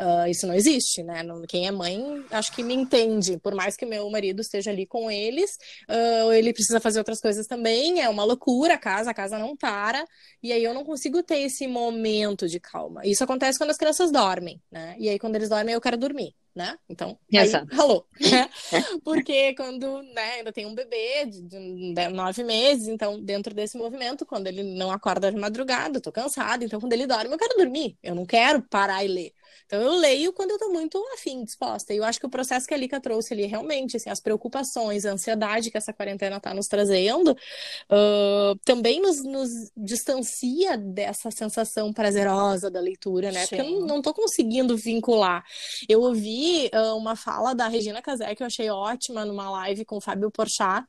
Uh, 0.00 0.26
isso 0.30 0.46
não 0.46 0.54
existe, 0.54 1.02
né? 1.02 1.22
Quem 1.46 1.66
é 1.66 1.70
mãe, 1.70 2.24
acho 2.30 2.52
que 2.52 2.62
me 2.62 2.72
entende. 2.72 3.38
Por 3.38 3.54
mais 3.54 3.76
que 3.76 3.84
meu 3.84 4.08
marido 4.08 4.40
esteja 4.40 4.70
ali 4.70 4.86
com 4.86 5.10
eles, 5.10 5.50
uh, 5.90 6.32
ele 6.32 6.54
precisa 6.54 6.80
fazer 6.80 7.00
outras 7.00 7.20
coisas 7.20 7.29
também. 7.46 8.00
É 8.00 8.08
uma 8.08 8.24
loucura 8.24 8.74
a 8.74 8.78
casa, 8.78 9.10
a 9.10 9.14
casa 9.14 9.38
não 9.38 9.56
para. 9.56 10.04
E 10.42 10.52
aí 10.52 10.62
eu 10.62 10.74
não 10.74 10.84
consigo 10.84 11.22
ter 11.22 11.40
esse 11.40 11.66
momento 11.66 12.48
de 12.48 12.60
calma. 12.60 13.02
Isso 13.04 13.24
acontece 13.24 13.58
quando 13.58 13.70
as 13.70 13.76
crianças 13.76 14.10
dormem, 14.10 14.60
né? 14.70 14.96
E 14.98 15.08
aí 15.08 15.18
quando 15.18 15.36
eles 15.36 15.48
dormem, 15.48 15.74
eu 15.74 15.80
quero 15.80 15.96
dormir 15.96 16.34
né? 16.54 16.76
Então, 16.88 17.18
aí, 17.34 17.50
ralou. 17.72 18.06
Né? 18.20 18.48
Porque 19.04 19.54
quando 19.54 20.02
né, 20.02 20.32
ainda 20.36 20.52
tem 20.52 20.66
um 20.66 20.74
bebê 20.74 21.24
de, 21.26 21.42
de, 21.42 22.08
nove 22.08 22.44
meses, 22.44 22.88
então, 22.88 23.20
dentro 23.20 23.54
desse 23.54 23.78
movimento, 23.78 24.26
quando 24.26 24.46
ele 24.46 24.62
não 24.62 24.90
acorda 24.90 25.30
de 25.30 25.38
madrugada, 25.38 25.98
eu 25.98 26.02
tô 26.02 26.12
cansada, 26.12 26.64
então 26.64 26.80
quando 26.80 26.92
ele 26.92 27.06
dorme, 27.06 27.32
eu 27.32 27.38
quero 27.38 27.56
dormir, 27.56 27.96
eu 28.02 28.14
não 28.14 28.26
quero 28.26 28.62
parar 28.62 29.04
e 29.04 29.08
ler. 29.08 29.32
Então 29.66 29.80
eu 29.80 29.92
leio 29.98 30.32
quando 30.32 30.50
eu 30.50 30.58
tô 30.58 30.68
muito 30.70 31.02
afim, 31.14 31.44
disposta. 31.44 31.92
E 31.92 31.96
eu 31.96 32.04
acho 32.04 32.18
que 32.18 32.26
o 32.26 32.30
processo 32.30 32.66
que 32.66 32.74
a 32.74 32.76
Lika 32.76 33.00
trouxe 33.00 33.34
ali, 33.34 33.46
realmente, 33.46 33.96
assim, 33.96 34.10
as 34.10 34.20
preocupações, 34.20 35.04
a 35.04 35.12
ansiedade 35.12 35.70
que 35.70 35.76
essa 35.76 35.92
quarentena 35.92 36.40
tá 36.40 36.52
nos 36.54 36.66
trazendo, 36.66 37.32
uh, 37.32 38.58
também 38.64 39.00
nos, 39.00 39.22
nos, 39.22 39.50
distancia 39.76 40.76
dessa 40.76 41.30
sensação 41.30 41.92
prazerosa 41.92 42.70
da 42.70 42.80
leitura, 42.80 43.30
né? 43.30 43.46
Sim. 43.46 43.56
Porque 43.56 43.62
eu 43.62 43.86
não, 43.86 44.00
tô 44.00 44.14
conseguindo 44.14 44.76
vincular. 44.76 45.44
Eu 45.88 46.00
ouvi 46.02 46.70
uh, 46.74 46.96
uma 46.96 47.16
fala 47.16 47.54
da 47.54 47.68
Regina 47.68 48.02
Casé 48.02 48.34
que 48.34 48.42
eu 48.42 48.46
achei 48.46 48.70
ótima 48.70 49.24
numa 49.24 49.50
live 49.50 49.84
com 49.84 49.96
o 49.96 50.00
Fábio 50.00 50.30
Porchat, 50.30 50.84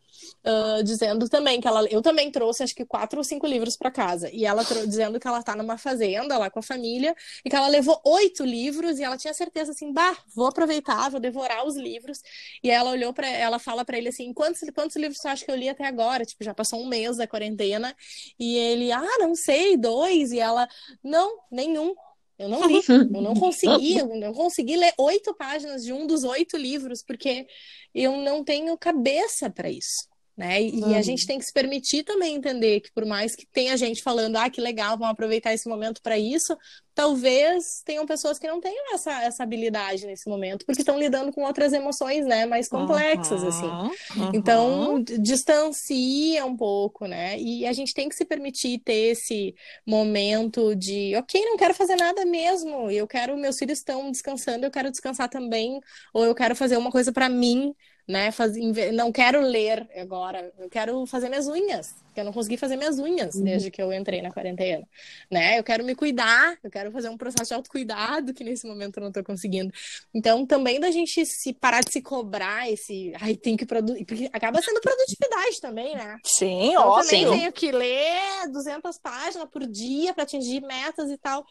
uh, 0.45 0.83
dizendo 0.83 1.27
também 1.29 1.59
que 1.59 1.67
ela, 1.67 1.85
eu 1.85 2.01
também 2.01 2.31
trouxe 2.31 2.63
acho 2.63 2.75
que 2.75 2.85
quatro 2.85 3.19
ou 3.19 3.23
cinco 3.23 3.45
livros 3.47 3.75
para 3.77 3.91
casa, 3.91 4.29
e 4.31 4.45
ela 4.45 4.63
dizendo 4.85 5.19
que 5.19 5.27
ela 5.27 5.43
tá 5.43 5.55
numa 5.55 5.77
fazenda 5.77 6.37
lá 6.37 6.49
com 6.49 6.59
a 6.59 6.63
família, 6.63 7.15
e 7.43 7.49
que 7.49 7.55
ela 7.55 7.67
levou 7.67 7.99
oito 8.05 8.43
livros, 8.51 8.99
e 8.99 9.03
ela 9.03 9.17
tinha 9.17 9.33
certeza 9.33 9.71
assim, 9.71 9.93
bah, 9.93 10.17
vou 10.35 10.47
aproveitar, 10.47 11.09
vou 11.09 11.19
devorar 11.19 11.65
os 11.65 11.75
livros, 11.75 12.21
e 12.63 12.69
ela 12.69 12.91
olhou 12.91 13.13
para 13.13 13.27
ela 13.27 13.57
fala 13.59 13.85
para 13.85 13.97
ele 13.97 14.09
assim, 14.09 14.33
quantos, 14.33 14.61
quantos 14.75 14.95
livros 14.97 15.19
você 15.19 15.27
acha 15.29 15.45
que 15.45 15.51
eu 15.51 15.55
li 15.55 15.69
até 15.69 15.85
agora? 15.85 16.25
Tipo, 16.25 16.43
já 16.43 16.53
passou 16.53 16.81
um 16.81 16.87
mês 16.87 17.17
da 17.17 17.27
quarentena, 17.27 17.95
e 18.39 18.57
ele, 18.57 18.91
ah, 18.91 19.17
não 19.19 19.33
sei, 19.35 19.77
dois, 19.77 20.31
e 20.31 20.39
ela, 20.39 20.67
não, 21.03 21.39
nenhum, 21.51 21.95
eu 22.37 22.49
não 22.49 22.67
li, 22.67 22.81
eu 23.15 23.21
não 23.21 23.35
consegui, 23.35 23.97
eu 23.97 24.15
não 24.15 24.33
consegui 24.33 24.75
ler 24.75 24.93
oito 24.97 25.33
páginas 25.35 25.83
de 25.83 25.93
um 25.93 26.05
dos 26.05 26.23
oito 26.23 26.57
livros, 26.57 27.03
porque 27.03 27.47
eu 27.93 28.17
não 28.17 28.43
tenho 28.43 28.77
cabeça 28.77 29.49
para 29.49 29.69
isso. 29.69 30.10
Né? 30.35 30.61
E, 30.61 30.81
uhum. 30.81 30.95
a 30.95 31.01
gente 31.01 31.25
tem 31.25 31.37
que 31.37 31.45
se 31.45 31.53
permitir 31.53 32.03
também 32.03 32.35
entender 32.35 32.81
que 32.81 32.91
por 32.91 33.05
mais 33.05 33.35
que 33.35 33.45
tenha 33.45 33.75
gente 33.77 34.01
falando, 34.01 34.37
ah, 34.37 34.49
que 34.49 34.61
legal, 34.61 34.97
vamos 34.97 35.13
aproveitar 35.13 35.53
esse 35.53 35.67
momento 35.67 36.01
para 36.01 36.17
isso, 36.17 36.57
talvez 36.93 37.81
tenham 37.85 38.05
pessoas 38.05 38.37
que 38.37 38.47
não 38.47 38.59
tenham 38.59 38.93
essa, 38.93 39.23
essa 39.23 39.43
habilidade 39.43 40.05
nesse 40.05 40.29
momento, 40.29 40.65
porque 40.65 40.81
estão 40.81 40.99
lidando 40.99 41.31
com 41.31 41.43
outras 41.43 41.73
emoções, 41.73 42.25
né, 42.25 42.45
mais 42.45 42.67
complexas, 42.67 43.43
assim. 43.43 43.65
uhum. 43.65 43.87
assim. 43.87 44.31
Então, 44.33 45.03
distancia 45.03 46.45
um 46.45 46.55
pouco, 46.55 47.05
né? 47.05 47.39
E 47.39 47.65
a 47.65 47.73
gente 47.73 47.93
tem 47.93 48.09
que 48.09 48.15
se 48.15 48.25
permitir 48.25 48.79
ter 48.79 49.11
esse 49.11 49.55
momento 49.85 50.75
de, 50.75 51.15
ok, 51.15 51.41
não 51.45 51.57
quero 51.57 51.73
fazer 51.73 51.95
nada 51.95 52.25
mesmo, 52.25 52.89
eu 52.89 53.07
quero, 53.07 53.37
meus 53.37 53.57
filhos 53.57 53.79
estão 53.79 54.11
descansando, 54.11 54.65
eu 54.65 54.71
quero 54.71 54.91
descansar 54.91 55.29
também, 55.29 55.79
ou 56.13 56.25
eu 56.25 56.35
quero 56.35 56.55
fazer 56.55 56.77
uma 56.77 56.91
coisa 56.91 57.11
para 57.11 57.29
mim, 57.29 57.73
né? 58.07 58.31
Faz, 58.31 58.53
não 58.93 59.11
quero 59.11 59.41
ler 59.41 59.87
agora, 59.95 60.51
eu 60.59 60.69
quero 60.69 61.05
fazer 61.05 61.29
minhas 61.29 61.47
unhas, 61.47 61.95
porque 62.05 62.19
eu 62.19 62.25
não 62.25 62.33
consegui 62.33 62.57
fazer 62.57 62.75
minhas 62.75 62.99
unhas 62.99 63.35
uhum. 63.35 63.43
desde 63.43 63.71
que 63.71 63.81
eu 63.81 63.91
entrei 63.93 64.21
na 64.21 64.31
quarentena, 64.31 64.87
né? 65.29 65.59
Eu 65.59 65.63
quero 65.63 65.83
me 65.83 65.95
cuidar, 65.95 66.57
eu 66.63 66.69
quero 66.69 66.91
fazer 66.91 67.09
um 67.09 67.17
processo 67.17 67.49
de 67.49 67.53
autocuidado 67.53 68.33
que 68.33 68.43
nesse 68.43 68.67
momento 68.67 68.97
eu 68.97 69.01
não 69.01 69.09
estou 69.09 69.23
conseguindo. 69.23 69.73
Então, 70.13 70.45
também 70.45 70.79
da 70.79 70.91
gente 70.91 71.25
se 71.25 71.53
parar 71.53 71.81
de 71.81 71.91
se 71.91 72.01
cobrar 72.01 72.69
esse, 72.69 73.13
ai, 73.19 73.35
tem 73.35 73.55
que 73.55 73.65
produzir, 73.65 74.05
porque 74.05 74.29
acaba 74.33 74.61
sendo 74.61 74.81
produtividade 74.81 75.61
também, 75.61 75.95
né? 75.95 76.17
Sim, 76.23 76.71
então, 76.71 76.87
ó, 76.87 76.99
eu 76.99 77.03
também 77.03 77.25
sim. 77.25 77.31
tenho 77.31 77.51
que 77.51 77.71
ler 77.71 78.49
200 78.51 78.97
páginas 78.97 79.47
por 79.49 79.65
dia 79.65 80.13
para 80.13 80.23
atingir 80.23 80.61
metas 80.61 81.09
e 81.09 81.17
tal 81.17 81.45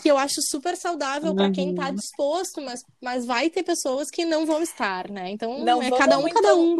que 0.00 0.10
eu 0.10 0.16
acho 0.16 0.40
super 0.42 0.76
saudável 0.76 1.30
uhum. 1.30 1.36
para 1.36 1.50
quem 1.50 1.70
está 1.70 1.90
disposto, 1.90 2.60
mas, 2.60 2.84
mas 3.00 3.26
vai 3.26 3.50
ter 3.50 3.62
pessoas 3.62 4.10
que 4.10 4.24
não 4.24 4.46
vão 4.46 4.62
estar, 4.62 5.10
né? 5.10 5.30
Então 5.30 5.58
não 5.58 5.82
é 5.82 5.90
cada 5.90 6.18
um, 6.18 6.22
muito, 6.22 6.34
cada 6.34 6.54
um. 6.54 6.78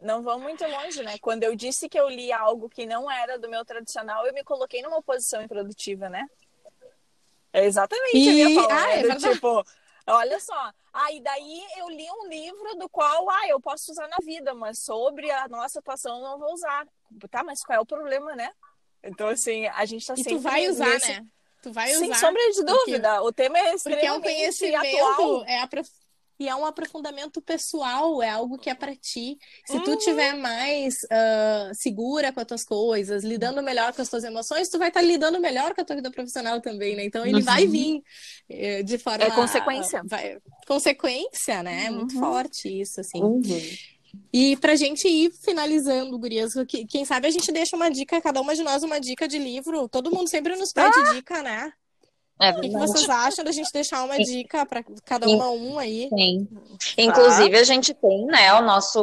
Não 0.00 0.22
vão 0.22 0.38
muito 0.38 0.64
longe, 0.64 1.02
né? 1.02 1.18
Quando 1.18 1.42
eu 1.42 1.56
disse 1.56 1.88
que 1.88 1.98
eu 1.98 2.08
li 2.08 2.32
algo 2.32 2.68
que 2.68 2.86
não 2.86 3.10
era 3.10 3.38
do 3.38 3.48
meu 3.48 3.64
tradicional, 3.64 4.26
eu 4.26 4.32
me 4.32 4.44
coloquei 4.44 4.80
numa 4.82 5.02
posição 5.02 5.42
improdutiva, 5.42 6.08
né? 6.08 6.24
É 7.52 7.64
exatamente 7.64 8.16
e... 8.16 8.28
a 8.28 8.32
minha 8.32 8.62
fala, 8.62 8.74
ah, 8.74 8.86
né? 8.86 9.00
é 9.00 9.14
do 9.14 9.32
tipo, 9.32 9.64
olha 10.06 10.38
só, 10.38 10.72
aí 10.92 11.18
ah, 11.18 11.22
daí 11.24 11.62
eu 11.78 11.88
li 11.88 12.06
um 12.10 12.28
livro 12.28 12.76
do 12.76 12.88
qual, 12.88 13.28
ah, 13.28 13.48
eu 13.48 13.60
posso 13.60 13.90
usar 13.90 14.06
na 14.06 14.18
vida, 14.22 14.54
mas 14.54 14.84
sobre 14.84 15.30
a 15.30 15.48
nossa 15.48 15.80
atuação 15.80 16.16
eu 16.16 16.22
não 16.22 16.38
vou 16.38 16.52
usar. 16.52 16.86
Tá, 17.30 17.42
mas 17.42 17.60
qual 17.64 17.78
é 17.78 17.80
o 17.80 17.86
problema, 17.86 18.36
né? 18.36 18.52
Então, 19.02 19.28
assim, 19.28 19.66
a 19.66 19.84
gente 19.84 20.06
tá 20.06 20.14
e 20.14 20.16
sempre... 20.18 20.34
tu 20.34 20.40
vai 20.40 20.68
usar, 20.68 20.90
nesse... 20.90 21.08
né? 21.08 21.26
Tu 21.62 21.72
vai 21.72 21.90
usar. 21.90 21.98
Sem 21.98 22.14
sombra 22.14 22.42
de 22.52 22.64
dúvida. 22.64 23.10
Porque, 23.14 23.28
o 23.28 23.32
tema 23.32 23.58
é 23.58 23.74
extremamente 23.74 23.82
Porque 23.82 24.06
é 24.06 24.12
um 24.12 24.20
conhecimento, 24.20 24.96
atual. 24.96 25.44
É 25.46 25.60
a 25.60 25.66
e 26.40 26.48
é 26.48 26.54
um 26.54 26.64
aprofundamento 26.64 27.42
pessoal, 27.42 28.22
é 28.22 28.30
algo 28.30 28.58
que 28.58 28.70
é 28.70 28.74
para 28.74 28.94
ti. 28.94 29.36
Se 29.66 29.76
uhum. 29.76 29.82
tu 29.82 29.96
tiver 29.96 30.34
mais 30.34 30.94
uh, 31.04 31.74
segura 31.74 32.32
com 32.32 32.40
as 32.40 32.46
tuas 32.46 32.64
coisas, 32.64 33.24
lidando 33.24 33.60
melhor 33.60 33.92
com 33.92 34.00
as 34.00 34.08
tuas 34.08 34.22
emoções, 34.22 34.68
tu 34.68 34.78
vai 34.78 34.88
estar 34.88 35.00
tá 35.00 35.06
lidando 35.06 35.40
melhor 35.40 35.74
com 35.74 35.80
a 35.80 35.84
tua 35.84 35.96
vida 35.96 36.12
profissional 36.12 36.60
também, 36.60 36.94
né? 36.94 37.04
Então 37.04 37.26
ele 37.26 37.38
uhum. 37.38 37.42
vai 37.42 37.66
vir 37.66 38.02
eh, 38.48 38.84
de 38.84 38.98
forma 38.98 39.24
é 39.24 39.30
consequência, 39.32 40.00
vai... 40.04 40.38
consequência, 40.64 41.60
né? 41.64 41.86
É 41.86 41.90
muito 41.90 42.14
uhum. 42.14 42.20
forte 42.20 42.68
isso, 42.68 43.00
assim. 43.00 43.20
Uhum. 43.20 43.42
E 44.32 44.56
pra 44.56 44.76
gente 44.76 45.08
ir 45.08 45.30
finalizando, 45.30 46.18
Gurias, 46.18 46.52
quem 46.88 47.04
sabe 47.04 47.26
a 47.26 47.30
gente 47.30 47.50
deixa 47.50 47.76
uma 47.76 47.90
dica, 47.90 48.20
cada 48.20 48.40
uma 48.40 48.54
de 48.54 48.62
nós 48.62 48.82
uma 48.82 49.00
dica 49.00 49.26
de 49.26 49.38
livro. 49.38 49.88
Todo 49.88 50.10
mundo 50.10 50.28
sempre 50.28 50.54
nos 50.56 50.72
pede 50.72 50.98
ah! 50.98 51.12
dica, 51.14 51.42
né? 51.42 51.72
É 52.40 52.50
o 52.50 52.60
que, 52.60 52.70
vocês 52.70 53.08
acham 53.08 53.44
da 53.44 53.50
gente 53.50 53.72
deixar 53.72 54.04
uma 54.04 54.16
dica 54.16 54.64
para 54.64 54.84
cada 55.04 55.26
uma 55.26 55.50
um 55.50 55.76
aí? 55.76 56.08
Sim. 56.08 56.46
Inclusive, 56.96 57.50
tá. 57.50 57.60
a 57.60 57.64
gente 57.64 57.92
tem, 57.92 58.26
né, 58.26 58.54
o 58.54 58.62
nosso, 58.62 59.02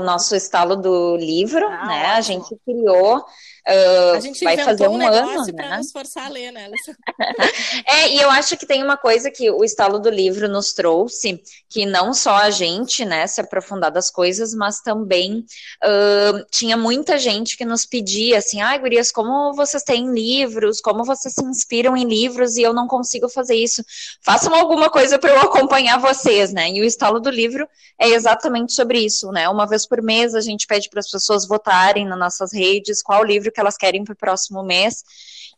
nosso 0.00 0.36
estalo 0.36 0.76
do 0.76 1.16
livro, 1.16 1.66
ah, 1.66 1.86
né? 1.86 2.02
Ótimo. 2.02 2.12
A 2.12 2.20
gente 2.20 2.56
criou 2.62 3.24
Uh, 3.66 4.16
a 4.16 4.20
gente 4.20 4.44
vai 4.44 4.58
fazer 4.58 4.86
um, 4.88 4.98
um 4.98 5.08
ano, 5.08 5.46
né? 5.46 5.78
nos 5.78 5.90
forçar 5.90 6.26
a 6.26 6.28
ler, 6.28 6.52
né? 6.52 6.70
é, 7.88 8.10
e 8.10 8.20
eu 8.20 8.30
acho 8.30 8.58
que 8.58 8.66
tem 8.66 8.82
uma 8.82 8.98
coisa 8.98 9.30
que 9.30 9.50
o 9.50 9.64
estalo 9.64 9.98
do 9.98 10.10
livro 10.10 10.46
nos 10.48 10.74
trouxe, 10.74 11.42
que 11.70 11.86
não 11.86 12.12
só 12.12 12.34
a 12.34 12.50
gente, 12.50 13.06
né, 13.06 13.26
se 13.26 13.40
aprofundar 13.40 13.90
das 13.90 14.10
coisas, 14.10 14.52
mas 14.52 14.80
também 14.80 15.46
uh, 15.82 16.44
tinha 16.50 16.76
muita 16.76 17.16
gente 17.18 17.56
que 17.56 17.64
nos 17.64 17.86
pedia 17.86 18.36
assim, 18.36 18.60
ai, 18.60 18.76
ah, 18.76 18.78
gurias, 18.78 19.10
como 19.10 19.54
vocês 19.54 19.82
têm 19.82 20.12
livros, 20.12 20.82
como 20.82 21.02
vocês 21.02 21.34
se 21.34 21.42
inspiram 21.42 21.96
em 21.96 22.04
livros 22.04 22.56
e 22.56 22.62
eu 22.62 22.74
não 22.74 22.86
consigo 22.86 23.30
fazer 23.30 23.54
isso. 23.54 23.82
Façam 24.22 24.54
alguma 24.54 24.90
coisa 24.90 25.18
para 25.18 25.30
eu 25.30 25.40
acompanhar 25.40 25.98
vocês, 25.98 26.52
né? 26.52 26.68
E 26.70 26.82
o 26.82 26.84
estalo 26.84 27.18
do 27.18 27.30
livro 27.30 27.66
é 27.98 28.08
exatamente 28.08 28.74
sobre 28.74 28.98
isso, 28.98 29.32
né? 29.32 29.48
Uma 29.48 29.66
vez 29.66 29.86
por 29.86 30.02
mês 30.02 30.34
a 30.34 30.40
gente 30.42 30.66
pede 30.66 30.90
para 30.90 31.00
as 31.00 31.10
pessoas 31.10 31.48
votarem 31.48 32.06
nas 32.06 32.18
nossas 32.18 32.52
redes 32.52 33.02
qual 33.02 33.24
livro 33.24 33.53
que 33.54 33.60
elas 33.60 33.76
querem 33.76 34.04
para 34.04 34.12
o 34.12 34.16
próximo 34.16 34.62
mês. 34.62 35.02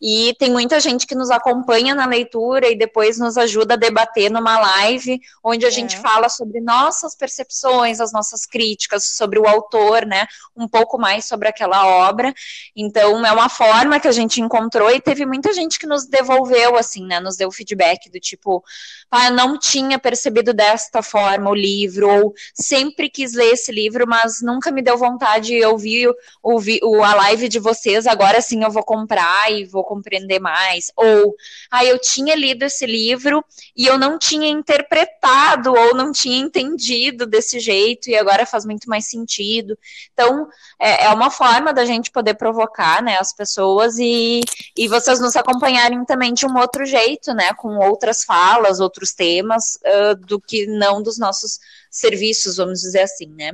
E 0.01 0.35
tem 0.39 0.51
muita 0.51 0.79
gente 0.81 1.07
que 1.07 1.15
nos 1.15 1.31
acompanha 1.31 1.95
na 1.95 2.07
leitura 2.07 2.69
e 2.69 2.77
depois 2.77 3.19
nos 3.19 3.39
ajuda 3.39 3.75
a 3.75 3.77
debater 3.77 4.31
numa 4.31 4.59
live, 4.59 5.21
onde 5.43 5.65
a 5.65 5.69
é. 5.69 5.73
gente 5.73 5.99
fala 5.99 6.29
sobre 6.29 6.61
nossas 6.61 7.15
percepções, 7.17 8.01
as 8.01 8.13
nossas 8.13 8.45
críticas 8.45 9.05
sobre 9.05 9.39
o 9.39 9.47
autor, 9.47 10.05
né? 10.05 10.27
Um 10.57 10.69
pouco 10.69 10.99
mais 10.99 11.25
sobre 11.25 11.49
aquela 11.49 11.87
obra. 12.09 12.35
Então, 12.75 13.25
é 13.25 13.33
uma 13.33 13.49
forma 13.49 13.99
que 13.99 14.09
a 14.09 14.13
gente 14.13 14.41
encontrou 14.41 14.91
e 14.91 15.01
teve 15.01 15.25
muita 15.25 15.53
gente 15.53 15.79
que 15.79 15.87
nos 15.87 16.07
devolveu, 16.07 16.77
assim, 16.77 17.07
né? 17.07 17.21
Nos 17.21 17.37
deu 17.37 17.51
feedback 17.51 18.11
do 18.11 18.21
tipo, 18.21 18.63
ah, 19.11 19.29
eu 19.29 19.33
não 19.33 19.59
tinha 19.59 19.99
percebido 19.99 20.53
desta 20.53 21.03
forma 21.03 21.51
o 21.51 21.55
livro, 21.55 22.09
ou 22.09 22.35
sempre 22.55 23.09
quis 23.09 23.33
ler 23.33 23.53
esse 23.53 23.73
livro, 23.73 24.07
mas 24.07 24.43
nunca 24.43 24.71
me 24.71 24.83
deu 24.83 24.97
vontade 24.97 25.47
de 25.47 25.65
ouvir, 25.65 26.13
ouvir 26.43 26.81
a 27.05 27.15
live 27.15 27.49
de 27.49 27.59
vocês, 27.59 28.07
agora 28.07 28.41
sim 28.41 28.65
eu 28.65 28.71
vou 28.71 28.85
comprar 28.85 29.51
e 29.53 29.65
vou 29.65 29.85
compreender 29.87 30.39
mais. 30.39 30.91
Ou, 30.97 31.35
ah, 31.71 31.85
eu 31.85 31.99
tinha 31.99 32.35
lido 32.35 32.65
esse 32.65 32.85
livro 32.85 33.43
e 33.75 33.87
eu 33.87 33.97
não 33.97 34.19
tinha 34.19 34.49
interpretado 34.49 35.73
ou 35.73 35.95
não 35.95 36.13
tinha 36.13 36.39
entendido 36.39 37.27
desse 37.27 37.61
jeito 37.61 38.11
e 38.11 38.17
agora 38.17 38.45
faz 38.45 38.67
muito 38.67 38.89
mais 38.91 39.07
sentido. 39.07 39.79
Então, 40.13 40.49
é, 40.79 41.05
é 41.05 41.11
uma 41.11 41.31
forma 41.31 41.73
da 41.73 41.85
gente 41.85 42.11
poder 42.11 42.35
provocar, 42.35 43.03
né, 43.03 43.17
as 43.19 43.33
pessoas 43.33 43.99
e, 43.99 44.41
e 44.77 44.89
vocês 44.89 45.21
nos 45.21 45.37
acompanharem 45.37 46.05
também 46.05 46.35
de 46.35 46.45
um 46.47 46.59
outro 46.59 46.85
jeito, 46.85 47.33
né, 47.33 47.55
com 47.55 47.79
outras 47.79 48.25
falas, 48.25 48.81
outros 48.81 49.13
temas, 49.15 49.79
uh, 49.85 50.17
do 50.27 50.41
que 50.41 50.67
não 50.67 51.03
dos 51.03 51.19
nossos 51.19 51.59
serviços, 51.91 52.57
vamos 52.57 52.81
dizer 52.81 53.03
assim, 53.03 53.27
né. 53.27 53.53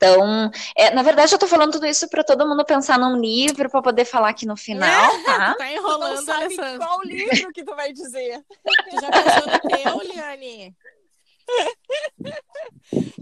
Então, 0.00 0.50
é, 0.74 0.90
na 0.94 1.02
verdade, 1.02 1.34
eu 1.34 1.38
tô 1.38 1.46
falando 1.46 1.72
tudo 1.72 1.84
isso 1.84 2.08
para 2.08 2.24
todo 2.24 2.48
mundo 2.48 2.64
pensar 2.64 2.98
num 2.98 3.20
livro 3.20 3.68
para 3.68 3.82
poder 3.82 4.06
falar 4.06 4.30
aqui 4.30 4.46
no 4.46 4.56
final, 4.56 4.88
é, 4.88 5.24
tá? 5.24 5.54
tá 5.56 5.70
enrolando 5.70 6.14
tu 6.14 6.24
não 6.24 6.24
sabe 6.24 6.54
essa... 6.54 6.78
qual 6.78 7.02
livro 7.02 7.52
que 7.52 7.62
tu 7.62 7.76
vai 7.76 7.92
dizer. 7.92 8.42
Tu 8.88 8.98
já 8.98 9.10
pensou 9.10 9.52
no 9.52 9.60
teu, 9.60 10.00
Liane? 10.10 10.74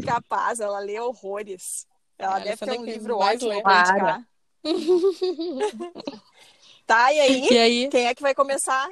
Capaz, 0.07 0.61
ela 0.61 0.79
lê 0.79 1.01
horrores. 1.01 1.85
Ela, 2.17 2.39
deve 2.39 2.65
ter 2.65 2.79
um 2.79 2.85
livro 2.85 3.19
ótimo 3.19 3.61
pra 3.61 3.81
indicar. 3.81 4.25
tá, 6.87 7.13
e 7.13 7.19
aí? 7.19 7.49
e 7.51 7.59
aí? 7.59 7.89
Quem 7.89 8.07
é 8.07 8.15
que 8.15 8.23
vai 8.23 8.37
começar? 8.37 8.89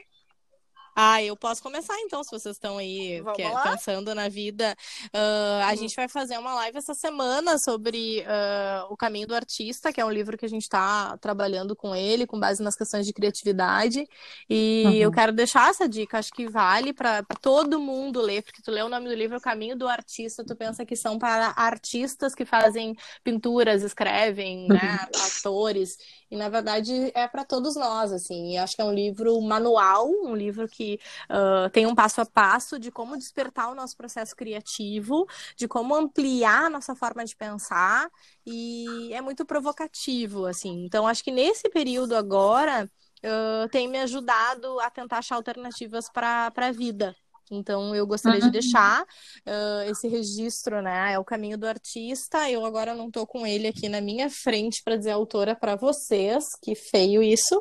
Ah, 0.98 1.22
eu 1.22 1.36
posso 1.36 1.62
começar 1.62 1.94
então, 2.00 2.24
se 2.24 2.30
vocês 2.30 2.56
estão 2.56 2.78
aí 2.78 3.22
é, 3.38 3.70
pensando 3.70 4.14
na 4.14 4.30
vida. 4.30 4.74
Uh, 5.08 5.62
a 5.62 5.70
uhum. 5.70 5.76
gente 5.76 5.94
vai 5.94 6.08
fazer 6.08 6.38
uma 6.38 6.54
live 6.54 6.78
essa 6.78 6.94
semana 6.94 7.58
sobre 7.58 8.20
uh, 8.20 8.90
O 8.90 8.96
Caminho 8.96 9.26
do 9.26 9.34
Artista, 9.34 9.92
que 9.92 10.00
é 10.00 10.04
um 10.06 10.10
livro 10.10 10.38
que 10.38 10.46
a 10.46 10.48
gente 10.48 10.62
está 10.62 11.18
trabalhando 11.18 11.76
com 11.76 11.94
ele, 11.94 12.26
com 12.26 12.40
base 12.40 12.62
nas 12.62 12.74
questões 12.74 13.04
de 13.04 13.12
criatividade. 13.12 14.08
E 14.48 14.84
uhum. 14.86 14.92
eu 14.94 15.12
quero 15.12 15.32
deixar 15.32 15.68
essa 15.68 15.86
dica, 15.86 16.18
acho 16.18 16.32
que 16.32 16.48
vale 16.48 16.94
para 16.94 17.22
todo 17.42 17.78
mundo 17.78 18.22
ler, 18.22 18.42
porque 18.42 18.62
tu 18.62 18.70
lê 18.70 18.80
o 18.82 18.88
nome 18.88 19.06
do 19.06 19.14
livro, 19.14 19.36
O 19.36 19.40
Caminho 19.40 19.76
do 19.76 19.86
Artista, 19.86 20.42
tu 20.46 20.56
pensa 20.56 20.86
que 20.86 20.96
são 20.96 21.18
para 21.18 21.52
artistas 21.56 22.34
que 22.34 22.46
fazem 22.46 22.96
pinturas, 23.22 23.82
escrevem, 23.82 24.66
né, 24.66 25.06
uhum. 25.14 25.22
atores. 25.26 25.98
E 26.30 26.36
na 26.36 26.48
verdade 26.48 27.12
é 27.14 27.28
para 27.28 27.44
todos 27.44 27.76
nós, 27.76 28.12
assim. 28.12 28.52
E 28.52 28.56
acho 28.56 28.74
que 28.74 28.82
é 28.82 28.84
um 28.84 28.94
livro 28.94 29.38
manual, 29.42 30.08
um 30.08 30.34
livro 30.34 30.66
que 30.66 30.85
uh, 30.94 31.70
tem 31.70 31.86
um 31.86 31.94
passo 31.94 32.20
a 32.20 32.26
passo 32.26 32.78
de 32.78 32.90
como 32.90 33.16
despertar 33.16 33.70
o 33.70 33.74
nosso 33.74 33.96
processo 33.96 34.34
criativo, 34.36 35.26
de 35.56 35.68
como 35.68 35.94
ampliar 35.94 36.66
a 36.66 36.70
nossa 36.70 36.94
forma 36.94 37.24
de 37.24 37.36
pensar. 37.36 38.08
E 38.44 39.12
é 39.12 39.20
muito 39.20 39.44
provocativo, 39.44 40.46
assim. 40.46 40.84
Então 40.84 41.06
acho 41.06 41.22
que 41.24 41.30
nesse 41.32 41.68
período 41.68 42.14
agora 42.16 42.90
uh, 43.24 43.68
tem 43.70 43.88
me 43.88 43.98
ajudado 43.98 44.80
a 44.80 44.90
tentar 44.90 45.18
achar 45.18 45.36
alternativas 45.36 46.08
para 46.10 46.52
a 46.54 46.72
vida 46.72 47.16
Então, 47.50 47.94
eu 47.94 48.06
gostaria 48.06 48.40
uhum. 48.40 48.46
de 48.46 48.52
deixar 48.52 49.02
uh, 49.02 49.90
esse 49.90 50.08
registro, 50.08 50.82
né? 50.82 51.12
É 51.12 51.18
o 51.18 51.24
caminho 51.24 51.56
do 51.56 51.66
artista. 51.66 52.50
Eu 52.50 52.64
agora 52.64 52.94
não 52.94 53.06
estou 53.06 53.26
com 53.26 53.46
ele 53.46 53.68
aqui 53.68 53.88
na 53.88 54.00
minha 54.00 54.28
frente 54.28 54.82
para 54.84 54.96
dizer 54.96 55.10
a 55.10 55.14
autora 55.14 55.54
para 55.54 55.76
vocês. 55.76 56.44
Que 56.62 56.74
feio 56.74 57.22
isso. 57.22 57.56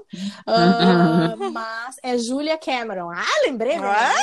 Uh, 0.48 1.52
mas 1.52 1.96
é 2.04 2.18
Julia 2.18 2.58
Cameron. 2.58 3.12
Ah, 3.12 3.42
lembrei! 3.46 3.76
Ah! 3.76 4.14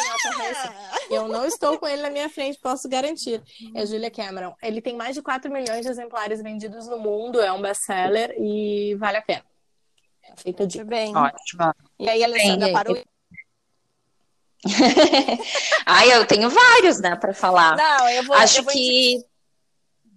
Eu 1.10 1.28
não 1.28 1.44
estou 1.44 1.78
com 1.78 1.86
ele 1.86 2.02
na 2.02 2.10
minha 2.10 2.28
frente, 2.28 2.58
posso 2.60 2.88
garantir. 2.88 3.42
É 3.74 3.86
Julia 3.86 4.10
Cameron. 4.10 4.54
Ele 4.62 4.80
tem 4.80 4.96
mais 4.96 5.14
de 5.14 5.22
4 5.22 5.50
milhões 5.52 5.84
de 5.84 5.90
exemplares 5.90 6.42
vendidos 6.42 6.88
no 6.88 6.98
mundo. 6.98 7.40
É 7.40 7.52
um 7.52 7.62
best-seller 7.62 8.34
e 8.38 8.94
vale 8.96 9.18
a 9.18 9.22
pena. 9.22 9.44
Feita 10.36 10.66
de 10.66 10.82
bem. 10.82 11.14
Ótimo. 11.16 11.74
E 11.98 12.08
aí, 12.08 12.24
Alessandra, 12.24 12.72
parou. 12.72 12.96
Ai, 15.86 16.12
eu 16.12 16.26
tenho 16.26 16.48
vários, 16.48 17.00
né, 17.00 17.16
para 17.16 17.34
falar. 17.34 17.76
Não, 17.76 18.08
eu 18.08 18.22
vou. 18.24 18.36
Acho 18.36 18.60
eu 18.60 18.64
vou 18.64 18.72
que. 18.72 19.24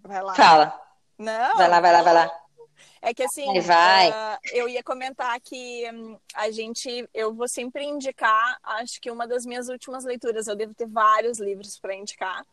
Vai 0.04 0.22
lá. 0.22 0.36
Fala. 0.36 0.82
Não. 1.18 1.56
Vai 1.56 1.68
lá, 1.68 1.80
vai 1.80 1.92
lá, 1.92 2.02
vai 2.02 2.14
lá. 2.14 2.32
É 3.02 3.14
que 3.14 3.24
assim, 3.24 3.60
vai. 3.62 4.10
Uh, 4.10 4.38
eu 4.52 4.68
ia 4.68 4.84
comentar 4.84 5.40
que 5.40 5.90
um, 5.92 6.18
a 6.34 6.50
gente, 6.50 7.08
eu 7.14 7.34
vou 7.34 7.48
sempre 7.48 7.84
indicar, 7.84 8.58
acho 8.64 9.00
que 9.00 9.12
uma 9.12 9.28
das 9.28 9.46
minhas 9.46 9.70
últimas 9.70 10.04
leituras, 10.04 10.48
eu 10.48 10.56
devo 10.56 10.74
ter 10.74 10.88
vários 10.88 11.40
livros 11.40 11.78
para 11.80 11.96
indicar. 11.96 12.44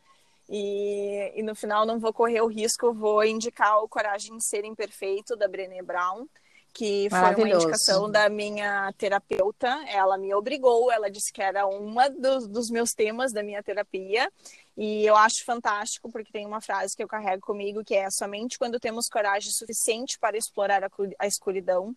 E, 0.49 1.33
e 1.35 1.43
no 1.43 1.55
final 1.55 1.87
não 1.87 1.99
vou 1.99 2.13
correr 2.13 2.43
o 2.43 2.49
risco, 2.49 2.93
vou 2.93 3.25
indicar 3.25 3.79
o 3.79 3.89
Coragem 3.89 4.37
de 4.37 4.45
Ser 4.45 4.65
Imperfeito, 4.65 5.37
da 5.37 5.49
Brené 5.49 5.83
Brown 5.83 6.27
que 6.73 7.09
foi 7.11 7.45
uma 7.45 7.49
indicação 7.49 8.11
da 8.11 8.29
minha 8.29 8.93
terapeuta. 8.97 9.69
Ela 9.89 10.17
me 10.17 10.35
obrigou, 10.35 10.91
ela 10.91 11.11
disse 11.11 11.33
que 11.33 11.43
era 11.43 11.67
uma 11.67 12.09
dos, 12.09 12.49
dos, 12.49 12.71
meus 12.71 12.93
temas 12.93 13.33
da 13.33 13.43
minha 13.43 13.63
terapia. 13.63 14.31
E 14.77 15.05
eu 15.05 15.15
acho 15.15 15.45
fantástico, 15.45 16.11
porque 16.11 16.33
tem 16.33 16.47
uma 16.47 16.63
frase 16.63 16.97
que 16.97 17.03
eu 17.03 17.09
carrego 17.09 17.43
comigo 17.43 17.85
que 17.85 17.95
é: 17.95 18.11
somente 18.11 18.59
quando 18.59 18.81
temos 18.81 19.09
coragem 19.09 19.53
suficiente 19.53 20.19
para 20.19 20.37
explorar 20.37 20.83
a, 20.83 20.89
a 21.19 21.27
escuridão, 21.27 21.95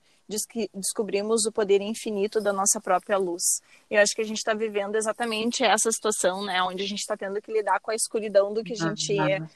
descobrimos 0.74 1.46
o 1.46 1.52
poder 1.52 1.80
infinito 1.82 2.42
da 2.42 2.52
nossa 2.52 2.82
própria 2.82 3.18
luz. 3.18 3.62
Eu 3.90 4.02
acho 4.02 4.14
que 4.14 4.22
a 4.22 4.26
gente 4.26 4.38
está 4.38 4.54
vivendo 4.54 4.96
exatamente 4.96 5.64
essa 5.64 5.90
situação, 5.90 6.44
né? 6.44 6.62
Onde 6.64 6.84
a 6.84 6.88
gente 6.88 7.00
está 7.00 7.16
tendo 7.16 7.42
que 7.42 7.52
lidar 7.52 7.80
com 7.80 7.92
a 7.92 7.96
escuridão 7.96 8.54
do 8.54 8.64
que 8.64 8.74
a 8.74 8.76
gente. 8.76 9.14
Uhum 9.14 9.48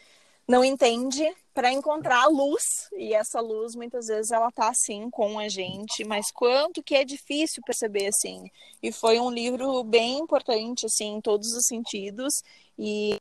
não 0.50 0.66
entende 0.66 1.32
para 1.54 1.72
encontrar 1.72 2.24
a 2.24 2.28
luz 2.28 2.90
e 2.98 3.14
essa 3.14 3.40
luz 3.40 3.76
muitas 3.76 4.08
vezes 4.08 4.32
ela 4.32 4.52
tá 4.52 4.70
assim 4.70 5.08
com 5.12 5.38
a 5.38 5.48
gente, 5.48 6.04
mas 6.04 6.32
quanto 6.32 6.82
que 6.82 6.96
é 6.96 7.06
difícil 7.06 7.62
perceber 7.64 8.08
assim. 8.08 8.50
E 8.82 8.92
foi 8.92 9.20
um 9.20 9.30
livro 9.30 9.84
bem 9.84 10.18
importante 10.18 10.88
assim 10.88 11.18
em 11.18 11.22
todos 11.22 11.54
os 11.54 11.68
sentidos 11.68 12.42
e 12.80 13.12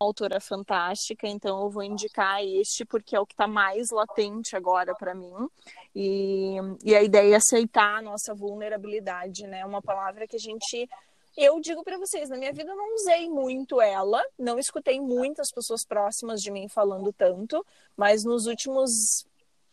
uma 0.00 0.08
autora 0.08 0.40
fantástica, 0.40 1.28
então 1.28 1.62
eu 1.62 1.70
vou 1.70 1.84
indicar 1.84 2.42
este 2.44 2.84
porque 2.84 3.14
é 3.14 3.20
o 3.20 3.26
que 3.26 3.34
está 3.34 3.46
mais 3.46 3.90
latente 3.90 4.56
agora 4.56 4.92
para 4.96 5.14
mim. 5.14 5.48
E, 5.94 6.56
e 6.82 6.96
a 6.96 7.04
ideia 7.04 7.34
é 7.34 7.36
aceitar 7.36 7.98
a 7.98 8.02
nossa 8.02 8.34
vulnerabilidade, 8.34 9.46
né? 9.46 9.64
Uma 9.64 9.80
palavra 9.80 10.26
que 10.26 10.34
a 10.34 10.40
gente 10.40 10.88
eu 11.36 11.60
digo 11.60 11.82
para 11.82 11.98
vocês, 11.98 12.28
na 12.28 12.36
minha 12.36 12.52
vida 12.52 12.70
eu 12.70 12.76
não 12.76 12.94
usei 12.94 13.28
muito 13.28 13.80
ela, 13.80 14.22
não 14.38 14.58
escutei 14.58 15.00
muitas 15.00 15.50
pessoas 15.50 15.84
próximas 15.84 16.40
de 16.42 16.50
mim 16.50 16.68
falando 16.68 17.12
tanto, 17.12 17.64
mas 17.96 18.24
nos 18.24 18.46
últimos 18.46 19.24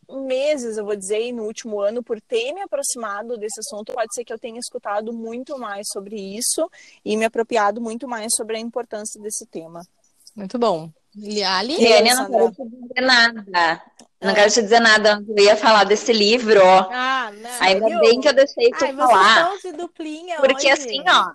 meses, 0.10 0.78
eu 0.78 0.86
vou 0.86 0.96
dizer, 0.96 1.22
e 1.22 1.34
no 1.34 1.44
último 1.44 1.82
ano, 1.82 2.02
por 2.02 2.22
ter 2.22 2.54
me 2.54 2.62
aproximado 2.62 3.38
desse 3.38 3.60
assunto, 3.60 3.94
pode 3.94 4.14
ser 4.14 4.24
que 4.24 4.32
eu 4.32 4.40
tenha 4.40 4.60
escutado 4.60 5.12
muito 5.12 5.58
mais 5.58 5.88
sobre 5.92 6.16
isso 6.16 6.70
e 7.04 7.18
me 7.18 7.26
apropriado 7.26 7.82
muito 7.82 8.08
mais 8.08 8.34
sobre 8.36 8.56
a 8.56 8.60
importância 8.60 9.20
desse 9.22 9.46
tema. 9.46 9.86
Muito 10.36 10.58
bom. 10.58 10.90
E 11.16 11.44
Ali, 11.44 11.78
Liane, 11.78 12.14
não 12.14 12.30
quero 12.30 12.52
te 12.52 12.64
dizer 12.64 13.02
nada. 13.02 13.84
Não 14.22 14.32
ah. 14.32 14.34
quero 14.34 14.52
te 14.52 14.62
dizer 14.62 14.80
nada, 14.80 15.24
eu 15.28 15.44
ia 15.44 15.58
falar 15.58 15.84
desse 15.84 16.14
livro. 16.14 16.62
Ah, 16.64 17.32
não. 17.36 17.50
Ainda 17.60 18.00
bem 18.00 18.20
que 18.20 18.28
eu 18.28 18.34
deixei 18.34 18.70
tu 18.72 18.86
Ai, 18.86 18.96
falar. 18.96 19.52
Porque 20.40 20.54
hoje. 20.56 20.70
assim, 20.70 21.04
ó, 21.08 21.32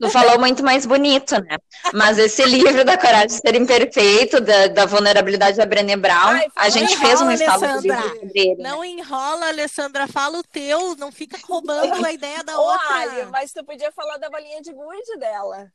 Tu 0.00 0.08
falou 0.08 0.38
muito 0.38 0.64
mais 0.64 0.86
bonito, 0.86 1.34
né? 1.42 1.58
Mas 1.92 2.18
esse 2.18 2.42
livro 2.44 2.84
da 2.84 2.96
Coragem 2.96 3.26
de 3.26 3.34
Ser 3.34 3.54
Imperfeito, 3.54 4.40
da, 4.40 4.68
da 4.68 4.86
vulnerabilidade 4.86 5.58
da 5.58 5.66
Brené 5.66 5.94
Brown, 5.94 6.30
Ai, 6.30 6.48
a 6.56 6.68
gente 6.70 6.94
enrola, 6.94 7.06
fez 7.06 7.20
um 7.20 7.30
estalo 7.30 7.82
dele. 7.82 8.56
Não 8.58 8.82
enrola, 8.82 9.48
Alessandra, 9.48 10.08
fala 10.08 10.38
o 10.38 10.42
teu, 10.42 10.96
não 10.96 11.12
fica 11.12 11.38
roubando 11.46 12.04
a 12.04 12.12
ideia 12.12 12.42
da 12.42 12.56
outra. 12.58 12.96
Olha, 12.96 13.26
mas 13.26 13.52
tu 13.52 13.62
podia 13.62 13.92
falar 13.92 14.16
da 14.16 14.30
balinha 14.30 14.62
de 14.62 14.72
gude 14.72 15.18
dela. 15.18 15.70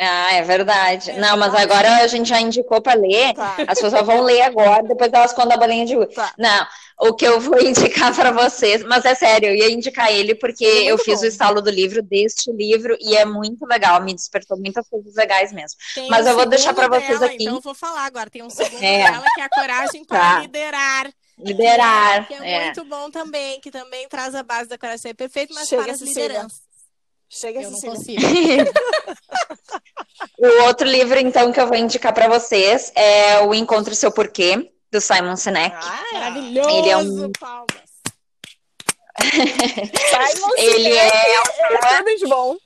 Ah, 0.00 0.34
é 0.34 0.42
verdade. 0.42 1.10
É 1.10 1.18
não, 1.18 1.36
mas 1.36 1.52
agora 1.54 1.96
a 1.96 2.06
gente 2.06 2.28
já 2.28 2.40
indicou 2.40 2.80
para 2.80 2.98
ler. 2.98 3.34
Tá. 3.34 3.56
As 3.66 3.80
pessoas 3.80 4.06
vão 4.06 4.22
ler 4.22 4.42
agora, 4.42 4.84
depois 4.84 5.12
elas 5.12 5.32
contam 5.32 5.54
a 5.54 5.56
balinha 5.56 5.84
de 5.84 5.96
gude. 5.96 6.14
Tá. 6.14 6.32
Não, 6.38 6.66
o 7.00 7.14
que 7.14 7.26
eu 7.26 7.40
vou 7.40 7.58
indicar 7.62 8.14
para 8.14 8.30
vocês, 8.30 8.82
mas 8.84 9.04
é 9.04 9.14
sério, 9.14 9.48
eu 9.48 9.54
ia 9.56 9.70
indicar 9.70 10.12
ele 10.12 10.36
porque 10.36 10.64
é 10.64 10.84
eu 10.84 10.98
fiz 10.98 11.18
bom. 11.18 11.24
o 11.24 11.28
estalo 11.28 11.60
do 11.60 11.70
livro 11.70 12.00
deste 12.00 12.52
livro 12.52 12.96
e 13.00 13.16
é 13.16 13.24
muito 13.24 13.66
legal, 13.66 14.00
me 14.00 14.14
despertou 14.14 14.56
muitas 14.56 14.88
coisas 14.88 15.14
legais 15.16 15.52
mesmo. 15.52 15.78
Tem 15.94 16.08
mas 16.08 16.26
um 16.26 16.30
eu 16.30 16.36
vou 16.36 16.46
deixar 16.46 16.72
para 16.72 16.88
vocês 16.88 17.20
aqui. 17.20 17.42
Então 17.42 17.56
eu 17.56 17.60
vou 17.60 17.74
falar 17.74 18.04
agora, 18.04 18.30
tem 18.30 18.42
um 18.42 18.50
segundo 18.50 18.82
é. 18.82 19.10
dela 19.10 19.26
que 19.34 19.40
é 19.40 19.44
a 19.44 19.48
coragem 19.48 20.04
para 20.04 20.18
tá. 20.18 20.40
liderar. 20.40 21.12
Liderar. 21.38 22.26
Que 22.26 22.34
é, 22.34 22.50
é, 22.52 22.64
muito 22.64 22.84
bom 22.84 23.10
também, 23.10 23.60
que 23.60 23.70
também 23.70 24.08
traz 24.08 24.34
a 24.34 24.42
base 24.42 24.68
da 24.68 24.78
coragem 24.78 24.98
ser 24.98 25.14
perfeito, 25.14 25.54
mas 25.54 25.68
Chega 25.68 25.82
para 25.82 25.92
as 25.92 26.00
lideranças. 26.00 26.68
Chega 27.30 27.60
eu 27.60 27.70
não 27.70 27.80
consigo. 27.80 28.22
o 30.38 30.64
outro 30.64 30.86
livro, 30.86 31.18
então, 31.18 31.52
que 31.52 31.60
eu 31.60 31.66
vou 31.66 31.76
indicar 31.76 32.12
para 32.12 32.28
vocês 32.28 32.92
é 32.94 33.40
O 33.40 33.54
Encontre 33.54 33.94
Seu 33.94 34.10
Porquê, 34.10 34.70
do 34.90 35.00
Simon 35.00 35.36
Sinek. 35.36 35.76
Ah, 35.76 36.04
maravilhoso! 36.12 36.70
Ele 36.70 36.88
é 36.88 36.96
um... 36.96 37.32
Palmas. 37.32 37.88
Simon 40.34 40.50
ele 40.56 40.92
Sinek 40.92 40.96
é, 40.96 42.12
é 42.12 42.16
de 42.16 42.26
bom. 42.26 42.56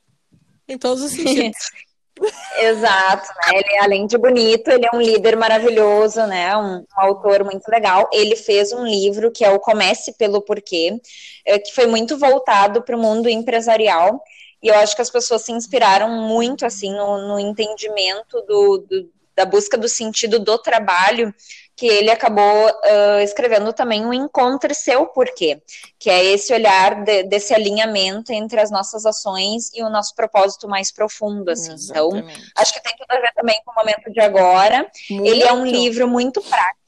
Em 0.68 0.78
todos 0.78 1.02
os 1.02 1.12
sentidos. 1.12 1.58
Exato, 2.60 3.26
né? 3.26 3.58
Ele, 3.58 3.78
além 3.78 4.06
de 4.06 4.18
bonito, 4.18 4.68
ele 4.68 4.86
é 4.86 4.96
um 4.96 5.00
líder 5.00 5.36
maravilhoso, 5.36 6.24
né? 6.26 6.56
Um, 6.56 6.78
um, 6.78 6.86
autor 6.96 7.44
muito 7.44 7.68
legal. 7.68 8.08
Ele 8.12 8.36
fez 8.36 8.72
um 8.72 8.84
livro 8.84 9.30
que 9.30 9.44
é 9.44 9.50
o 9.50 9.60
Comece 9.60 10.16
pelo 10.16 10.42
Porquê, 10.42 11.00
eh, 11.46 11.58
que 11.58 11.74
foi 11.74 11.86
muito 11.86 12.18
voltado 12.18 12.82
para 12.82 12.96
o 12.96 13.00
mundo 13.00 13.28
empresarial 13.28 14.22
e 14.62 14.68
eu 14.68 14.74
acho 14.76 14.94
que 14.94 15.02
as 15.02 15.10
pessoas 15.10 15.42
se 15.42 15.52
inspiraram 15.52 16.08
muito, 16.08 16.64
assim, 16.64 16.94
no, 16.94 17.28
no 17.28 17.38
entendimento 17.38 18.40
do, 18.42 18.78
do, 18.78 19.10
da 19.34 19.44
busca 19.44 19.76
do 19.76 19.88
sentido 19.88 20.38
do 20.38 20.56
trabalho, 20.58 21.34
que 21.74 21.86
ele 21.86 22.10
acabou 22.10 22.68
uh, 22.68 23.20
escrevendo 23.24 23.72
também 23.72 24.06
o 24.06 24.12
Encontre 24.12 24.74
Seu 24.74 25.06
Porquê, 25.06 25.60
que 25.98 26.10
é 26.10 26.24
esse 26.24 26.52
olhar 26.52 27.02
de, 27.02 27.24
desse 27.24 27.54
alinhamento 27.54 28.32
entre 28.32 28.60
as 28.60 28.70
nossas 28.70 29.04
ações 29.04 29.70
e 29.74 29.82
o 29.82 29.90
nosso 29.90 30.14
propósito 30.14 30.68
mais 30.68 30.92
profundo, 30.92 31.50
assim. 31.50 31.72
Então, 31.72 32.08
Exatamente. 32.08 32.38
Então, 32.38 32.52
acho 32.58 32.74
que 32.74 32.82
tem 32.82 32.96
tudo 32.96 33.10
a 33.10 33.20
ver 33.20 33.32
também 33.34 33.60
com 33.64 33.72
o 33.72 33.74
momento 33.74 34.12
de 34.12 34.20
agora. 34.20 34.86
Muito. 35.10 35.26
Ele 35.26 35.42
é 35.42 35.52
um 35.52 35.64
livro 35.64 36.06
muito 36.06 36.40
prático, 36.42 36.81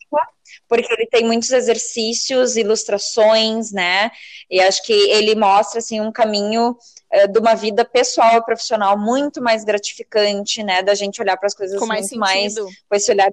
porque 0.74 0.92
ele 0.92 1.06
tem 1.06 1.24
muitos 1.24 1.50
exercícios, 1.50 2.56
ilustrações, 2.56 3.70
né? 3.70 4.10
E 4.50 4.60
acho 4.60 4.82
que 4.82 4.92
ele 4.92 5.34
mostra 5.34 5.78
assim 5.78 6.00
um 6.00 6.10
caminho 6.10 6.76
é, 7.10 7.26
de 7.26 7.38
uma 7.38 7.54
vida 7.54 7.84
pessoal 7.84 8.36
e 8.38 8.44
profissional 8.44 8.98
muito 8.98 9.40
mais 9.40 9.64
gratificante, 9.64 10.62
né? 10.62 10.82
Da 10.82 10.94
gente 10.94 11.20
olhar 11.22 11.36
para 11.36 11.46
as 11.46 11.54
coisas 11.54 11.78
com 11.78 11.86
mais 11.86 12.10
muito 12.10 12.18
mais 12.18 12.54
com 12.56 12.96
esse 12.96 13.10
olhar 13.10 13.30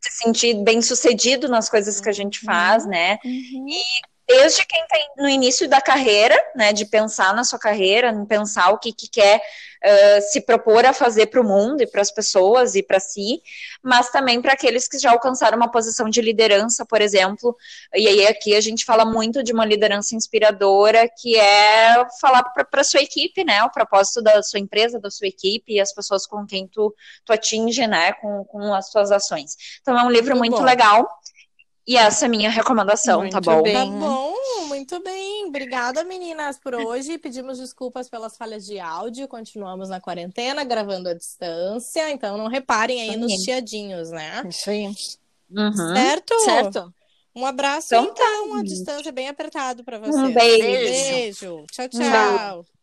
se 0.00 0.10
sentir 0.22 0.54
bem 0.62 0.80
sucedido 0.80 1.48
nas 1.48 1.68
coisas 1.68 2.00
que 2.00 2.08
a 2.08 2.12
gente 2.12 2.40
faz, 2.40 2.84
uhum. 2.84 2.90
né? 2.90 3.18
Uhum. 3.24 3.66
E 3.68 3.82
desde 4.30 4.64
quem 4.64 4.80
está 4.82 4.96
no 5.16 5.28
início 5.28 5.68
da 5.68 5.80
carreira, 5.80 6.36
né, 6.54 6.72
de 6.72 6.86
pensar 6.86 7.34
na 7.34 7.42
sua 7.42 7.58
carreira, 7.58 8.14
pensar 8.28 8.70
o 8.70 8.78
que, 8.78 8.92
que 8.92 9.08
quer 9.08 9.38
uh, 9.38 10.22
se 10.30 10.40
propor 10.42 10.86
a 10.86 10.92
fazer 10.92 11.26
para 11.26 11.40
o 11.40 11.44
mundo 11.44 11.82
e 11.82 11.86
para 11.86 12.00
as 12.00 12.12
pessoas 12.12 12.76
e 12.76 12.82
para 12.82 13.00
si, 13.00 13.42
mas 13.82 14.10
também 14.10 14.40
para 14.40 14.52
aqueles 14.52 14.86
que 14.86 15.00
já 15.00 15.10
alcançaram 15.10 15.56
uma 15.56 15.68
posição 15.70 16.08
de 16.08 16.20
liderança, 16.20 16.86
por 16.86 17.00
exemplo. 17.00 17.56
E 17.92 18.06
aí 18.06 18.26
aqui 18.28 18.54
a 18.54 18.60
gente 18.60 18.84
fala 18.84 19.04
muito 19.04 19.42
de 19.42 19.52
uma 19.52 19.64
liderança 19.64 20.14
inspiradora, 20.14 21.08
que 21.08 21.36
é 21.36 22.06
falar 22.20 22.44
para 22.44 22.80
a 22.80 22.84
sua 22.84 23.00
equipe, 23.00 23.42
né, 23.42 23.64
o 23.64 23.70
propósito 23.70 24.22
da 24.22 24.40
sua 24.44 24.60
empresa, 24.60 25.00
da 25.00 25.10
sua 25.10 25.26
equipe 25.26 25.72
e 25.72 25.80
as 25.80 25.92
pessoas 25.92 26.24
com 26.24 26.46
quem 26.46 26.68
tu, 26.68 26.94
tu 27.24 27.32
atinge, 27.32 27.84
né, 27.88 28.12
com, 28.12 28.44
com 28.44 28.72
as 28.72 28.90
suas 28.92 29.10
ações. 29.10 29.56
Então 29.82 29.98
é 29.98 30.04
um 30.04 30.10
livro 30.10 30.36
muito, 30.36 30.52
muito 30.52 30.64
legal. 30.64 31.08
E 31.86 31.96
essa 31.96 32.24
é 32.24 32.26
a 32.26 32.30
minha 32.30 32.50
recomendação, 32.50 33.20
muito 33.20 33.32
tá 33.32 33.40
bom? 33.40 33.62
Bem. 33.62 33.74
Tá 33.74 33.84
bom, 33.84 34.34
muito 34.68 35.02
bem. 35.02 35.46
Obrigada, 35.46 36.04
meninas, 36.04 36.58
por 36.58 36.74
hoje. 36.74 37.18
Pedimos 37.18 37.58
desculpas 37.58 38.08
pelas 38.08 38.36
falhas 38.36 38.64
de 38.64 38.78
áudio. 38.78 39.26
Continuamos 39.26 39.88
na 39.88 40.00
quarentena, 40.00 40.62
gravando 40.62 41.08
à 41.08 41.14
distância. 41.14 42.10
Então, 42.10 42.36
não 42.36 42.48
reparem 42.48 43.00
aí 43.02 43.12
Sim. 43.12 43.16
nos 43.16 43.32
chiadinhos, 43.42 44.10
né? 44.10 44.42
Isso 44.48 44.70
aí. 44.70 44.86
Uhum. 45.50 45.94
Certo? 45.94 46.38
Certo. 46.40 46.94
Um 47.34 47.46
abraço, 47.46 47.94
então, 47.94 48.12
então 48.12 48.50
tá. 48.50 48.58
a 48.58 48.62
distância 48.62 49.12
bem 49.12 49.28
apertado 49.28 49.84
para 49.84 49.98
vocês. 49.98 50.16
Um 50.16 50.32
beijo. 50.32 50.62
Beijo. 50.62 51.66
Tchau, 51.70 51.88
tchau. 51.88 52.00
tchau. 52.00 52.79